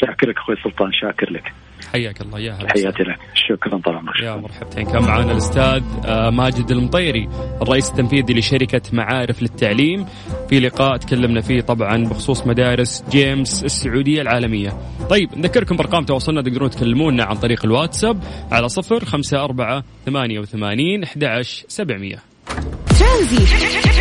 شاكر 0.00 0.28
لك 0.28 0.36
أخوي 0.36 0.56
سلطان 0.64 0.92
شاكر 0.92 1.32
لك 1.32 1.52
حياك 1.92 2.20
الله 2.20 2.38
يا 2.40 2.52
هلا 2.52 2.68
حياتي 2.68 3.02
لك. 3.02 3.18
شكرا 3.34 3.78
طال 3.78 3.96
عمرك. 3.96 4.22
يا 4.22 4.36
مرحبتين. 4.36 4.84
كان 4.84 5.02
معنا 5.02 5.32
الأستاذ 5.32 5.82
آه، 6.06 6.30
ماجد 6.30 6.70
المطيري 6.70 7.28
الرئيس 7.62 7.90
التنفيذي 7.90 8.34
لشركة 8.34 8.82
معارف 8.92 9.42
للتعليم. 9.42 10.06
في 10.48 10.60
لقاء 10.60 10.96
تكلمنا 10.96 11.40
فيه 11.40 11.60
طبعا 11.60 12.04
بخصوص 12.04 12.46
مدارس 12.46 13.04
جيمس 13.10 13.64
السعودية 13.64 14.22
العالمية. 14.22 14.70
طيب 15.10 15.28
نذكركم 15.36 15.76
بأرقام 15.76 16.04
تواصلنا 16.04 16.42
تقدرون 16.42 16.70
تكلمونا 16.70 17.24
عن 17.24 17.36
طريق 17.36 17.64
الواتساب 17.64 18.22
على 18.52 18.68
صفر 18.68 19.04
خمسة 19.04 19.44
أربعة 19.44 19.84
ثمانية 20.06 20.40
وثمانين 20.40 21.02
أحد 21.02 21.24
عشر 21.24 21.64
سبعمية. 21.68 22.18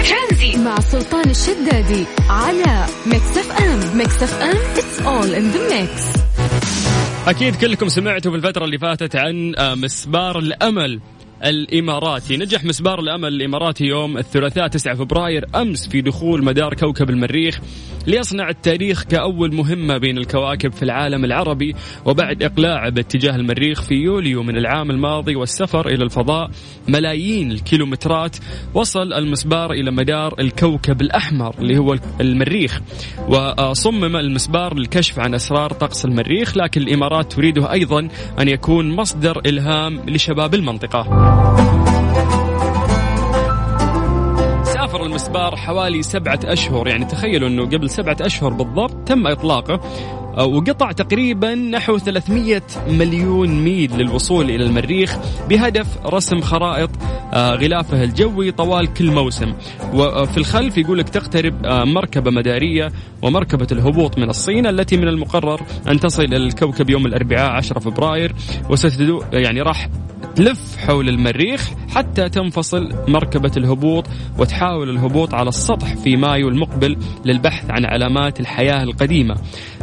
ترانزيت 0.07 0.57
مع 0.57 0.79
سلطان 0.79 1.29
الشدادي 1.29 2.05
على 2.29 2.85
Mix 3.05 3.37
FM 3.37 3.97
Mix 3.97 4.23
FM 4.23 4.55
it's 4.75 4.99
all 5.05 5.33
in 5.35 5.55
the 5.55 5.73
mix. 5.73 6.19
أكيد 7.27 7.55
كلكم 7.55 7.89
سمعتوا 7.89 8.31
في 8.31 8.37
الفترة 8.37 8.65
اللي 8.65 8.77
فاتت 8.77 9.15
عن 9.15 9.53
آه، 9.57 9.75
مسبار 9.75 10.39
الأمل. 10.39 10.99
الإماراتي. 11.45 12.37
نجح 12.37 12.63
مسبار 12.63 12.99
الأمل 12.99 13.27
الإماراتي 13.27 13.85
يوم 13.85 14.17
الثلاثاء 14.17 14.67
9 14.67 14.95
فبراير 14.95 15.45
أمس 15.55 15.87
في 15.87 16.01
دخول 16.01 16.43
مدار 16.43 16.73
كوكب 16.73 17.09
المريخ 17.09 17.59
ليصنع 18.07 18.49
التاريخ 18.49 19.03
كأول 19.03 19.55
مهمة 19.55 19.97
بين 19.97 20.17
الكواكب 20.17 20.71
في 20.71 20.83
العالم 20.83 21.25
العربي 21.25 21.75
وبعد 22.05 22.43
اقلاعه 22.43 22.89
باتجاه 22.89 23.35
المريخ 23.35 23.81
في 23.81 23.95
يوليو 23.95 24.43
من 24.43 24.57
العام 24.57 24.91
الماضي 24.91 25.35
والسفر 25.35 25.87
إلى 25.87 26.03
الفضاء 26.03 26.49
ملايين 26.87 27.51
الكيلومترات 27.51 28.37
وصل 28.73 29.13
المسبار 29.13 29.71
إلى 29.71 29.91
مدار 29.91 30.35
الكوكب 30.39 31.01
الأحمر 31.01 31.55
اللي 31.59 31.77
هو 31.77 31.95
المريخ. 32.21 32.81
وصمم 33.27 34.15
المسبار 34.15 34.73
للكشف 34.73 35.19
عن 35.19 35.33
أسرار 35.33 35.73
طقس 35.73 36.05
المريخ 36.05 36.57
لكن 36.57 36.81
الإمارات 36.81 37.33
تريده 37.33 37.71
أيضا 37.71 38.07
أن 38.39 38.47
يكون 38.47 38.91
مصدر 38.91 39.41
إلهام 39.45 40.09
لشباب 40.09 40.53
المنطقة. 40.55 41.26
سافر 44.63 45.05
المسبار 45.05 45.55
حوالي 45.55 46.03
سبعة 46.03 46.39
أشهر 46.43 46.87
يعني 46.87 47.05
تخيلوا 47.05 47.47
أنه 47.49 47.65
قبل 47.65 47.89
سبعة 47.89 48.17
أشهر 48.21 48.53
بالضبط 48.53 49.07
تم 49.07 49.27
إطلاقه. 49.27 49.79
وقطع 50.45 50.91
تقريبا 50.91 51.55
نحو 51.55 51.97
300 51.97 52.61
مليون 52.89 53.49
ميل 53.63 53.97
للوصول 53.97 54.49
إلى 54.49 54.63
المريخ 54.63 55.17
بهدف 55.49 55.87
رسم 56.05 56.41
خرائط 56.41 56.89
آه، 57.33 57.55
غلافه 57.55 58.03
الجوي 58.03 58.51
طوال 58.51 58.93
كل 58.93 59.11
موسم. 59.11 59.53
وفي 59.93 60.37
الخلف 60.37 60.77
يقول 60.77 60.97
لك 60.97 61.09
تقترب 61.09 61.65
آه، 61.65 61.83
مركبة 61.83 62.31
مدارية 62.31 62.91
ومركبة 63.21 63.67
الهبوط 63.71 64.17
من 64.17 64.29
الصين 64.29 64.67
التي 64.67 64.97
من 64.97 65.07
المقرر 65.07 65.61
أن 65.87 65.99
تصل 65.99 66.23
إلى 66.23 66.37
الكوكب 66.37 66.89
يوم 66.89 67.05
الأربعاء 67.05 67.51
10 67.51 67.79
فبراير 67.79 68.35
وستدو 68.69 69.23
يعني 69.33 69.61
راح 69.61 69.89
تلف 70.35 70.77
حول 70.77 71.09
المريخ 71.09 71.69
حتى 71.97 72.29
تنفصل 72.29 72.89
مركبة 73.07 73.51
الهبوط 73.57 74.07
وتحاول 74.39 74.89
الهبوط 74.89 75.33
على 75.33 75.49
السطح 75.49 75.93
في 75.95 76.15
مايو 76.15 76.47
المقبل 76.49 76.97
للبحث 77.25 77.71
عن 77.71 77.85
علامات 77.85 78.39
الحياة 78.39 78.83
القديمة. 78.83 79.35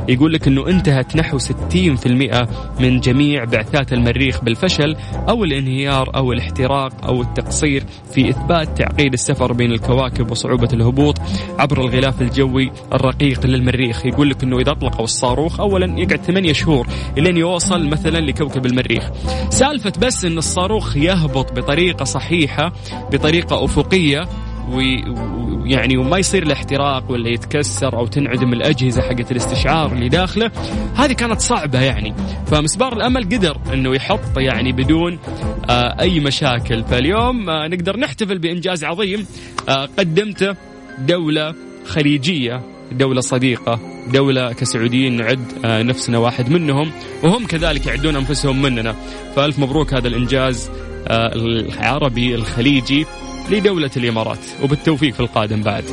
يقول 0.09 0.33
لك 0.33 0.49
أنه 0.49 0.69
انتهت 0.69 1.17
نحو 1.17 1.39
60% 1.39 2.49
من 2.81 3.01
جميع 3.01 3.45
بعثات 3.45 3.93
المريخ 3.93 4.45
بالفشل 4.45 4.97
أو 5.29 5.45
الانهيار 5.45 6.17
أو 6.17 6.33
الاحتراق 6.33 7.05
أو 7.05 7.23
التقصير 7.23 7.85
في 8.13 8.31
إثبات 8.31 8.79
تعقيد 8.79 9.13
السفر 9.13 9.53
بين 9.53 9.73
الكواكب 9.73 10.31
وصعوبة 10.31 10.69
الهبوط 10.73 11.19
عبر 11.59 11.81
الغلاف 11.81 12.23
الجوي 12.23 12.73
الرقيق 12.93 13.47
للمريخ. 13.47 14.07
يقول 14.07 14.31
لك 14.31 14.43
أنه 14.43 14.59
إذا 14.59 14.73
أطلقوا 14.73 15.05
الصاروخ 15.05 15.61
أولا 15.61 16.01
يقعد 16.01 16.23
8 16.23 16.53
شهور 16.53 16.87
لين 17.17 17.37
يوصل 17.37 17.89
مثلا 17.89 18.19
لكوكب 18.19 18.67
المريخ. 18.67 19.11
سالفة 19.51 19.93
بس 20.03 20.25
أن 20.25 20.39
الصاروخ 20.39 20.97
يهبط 20.97 21.53
بطريقة 21.53 22.04
صحيحة 22.05 22.73
بطريقة 23.13 23.65
أفقية 23.65 24.29
ويعني 24.71 25.97
وما 25.97 26.19
يصير 26.19 26.43
الاحتراق 26.43 27.11
ولا 27.11 27.29
يتكسر 27.29 27.99
أو 27.99 28.07
تنعدم 28.07 28.53
الأجهزة 28.53 29.03
حقت 29.03 29.31
الاستشعار 29.33 29.93
اللي 29.93 30.09
داخله. 30.09 30.51
هذه 30.95 31.13
كانت 31.13 31.41
صعبة 31.41 31.81
يعني. 31.81 32.15
فمسبار 32.47 32.93
الأمل 32.93 33.25
قدر 33.25 33.59
إنه 33.73 33.95
يحط 33.95 34.39
يعني 34.39 34.73
بدون 34.73 35.19
آه 35.71 36.01
أي 36.01 36.21
مشاكل. 36.21 36.85
فاليوم 36.85 37.51
آه 37.51 37.69
نقدر 37.69 37.97
نحتفل 37.97 38.39
بإنجاز 38.39 38.85
عظيم 38.85 39.27
آه 39.69 39.89
قدمته 39.99 40.57
دولة 40.99 41.55
خليجية 41.87 42.61
دولة 42.93 43.21
صديقة 43.21 43.81
دولة 44.13 44.53
كسعوديين 44.53 45.17
نعد 45.17 45.41
آه، 45.65 45.83
نفسنا 45.83 46.19
واحد 46.19 46.51
منهم 46.51 46.91
وهم 47.23 47.47
كذلك 47.47 47.87
يعدون 47.87 48.17
أنفسهم 48.17 48.63
مننا. 48.63 48.95
فألف 49.37 49.59
مبروك 49.59 49.95
هذا 49.95 50.09
الإنجاز. 50.09 50.71
العربي 51.09 52.35
الخليجي 52.35 53.07
لدولة 53.51 53.91
الإمارات. 53.97 54.39
وبالتوفيق 54.63 55.15
في 55.15 55.21
القادم 55.21 55.63
بعد. 55.63 55.85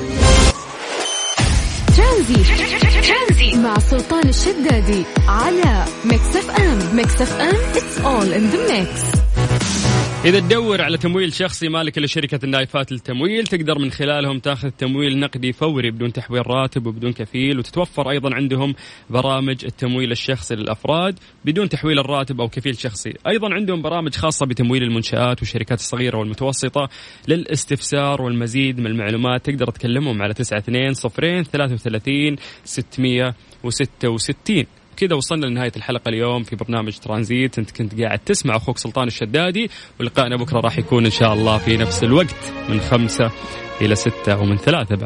ترانزيت. 1.98 3.56
مع 3.56 3.80
سلطان 3.80 4.30
الشدادي 4.30 5.04
على 5.28 5.86
Mix 6.06 6.36
FM. 6.36 6.96
Mix 6.96 7.22
FM 7.22 7.56
it's 7.74 8.06
all 8.06 8.34
in 8.34 8.56
the 8.56 8.72
mix. 8.72 9.21
إذا 10.26 10.40
تدور 10.40 10.82
على 10.82 10.98
تمويل 10.98 11.34
شخصي 11.34 11.70
مالك 11.70 11.98
لشركة 11.98 12.40
النايفات 12.44 12.92
للتمويل 12.92 13.48
تقدر 13.48 13.80
من 13.80 13.92
خلالهم 13.92 14.40
تاخذ 14.40 14.70
تمويل 14.70 15.20
نقدي 15.20 15.54
فوري 15.54 15.92
بدون 15.92 16.14
تحويل 16.14 16.48
راتب 16.48 16.88
وبدون 16.88 17.14
كفيل 17.14 17.60
وتتوفر 17.60 18.10
أيضا 18.10 18.36
عندهم 18.36 18.76
برامج 19.10 19.66
التمويل 19.66 20.12
الشخصي 20.12 20.56
للأفراد 20.56 21.20
بدون 21.46 21.70
تحويل 21.70 22.00
الراتب 22.00 22.42
أو 22.42 22.48
كفيل 22.48 22.78
شخصي. 22.78 23.14
أيضا 23.28 23.54
عندهم 23.54 23.82
برامج 23.82 24.16
خاصة 24.16 24.46
بتمويل 24.46 24.84
المنشآت 24.84 25.40
والشركات 25.40 25.80
الصغيرة 25.80 26.18
والمتوسطة 26.18 26.90
للاستفسار 27.28 28.22
والمزيد 28.22 28.80
من 28.80 28.88
المعلومات. 28.88 29.46
تقدر 29.46 29.72
تكلمهم 29.72 30.22
على 30.22 30.32
92 30.32 30.94
صفرين 30.94 31.44
33 31.44 32.36
666 32.66 34.66
كذا 34.98 35.16
وصلنا 35.16 35.46
لنهاية 35.46 35.72
الحلقة 35.76 36.10
اليوم 36.10 36.44
في 36.44 36.56
برنامج 36.56 36.98
ترانزيت. 36.98 37.60
أنت 37.60 37.72
كنت 37.72 38.02
قاعد 38.02 38.20
تسمع 38.20 38.56
أخوك 38.56 38.78
سلطان 38.78 39.08
الشدادي 39.08 39.70
ولقائنا 40.00 40.36
بكرة 40.36 40.60
راح 40.60 40.78
يكون 40.78 41.06
إن 41.06 41.12
شاء 41.12 41.34
الله 41.34 41.58
في 41.58 41.78
نفس 41.78 42.04
الوقت 42.04 42.36
من 42.70 42.80
خمسة 42.80 43.32
إلى 43.82 43.96
ستة 43.96 44.42
ومن 44.42 44.58
ثلاثة 44.58 44.96
بعد. 44.96 45.00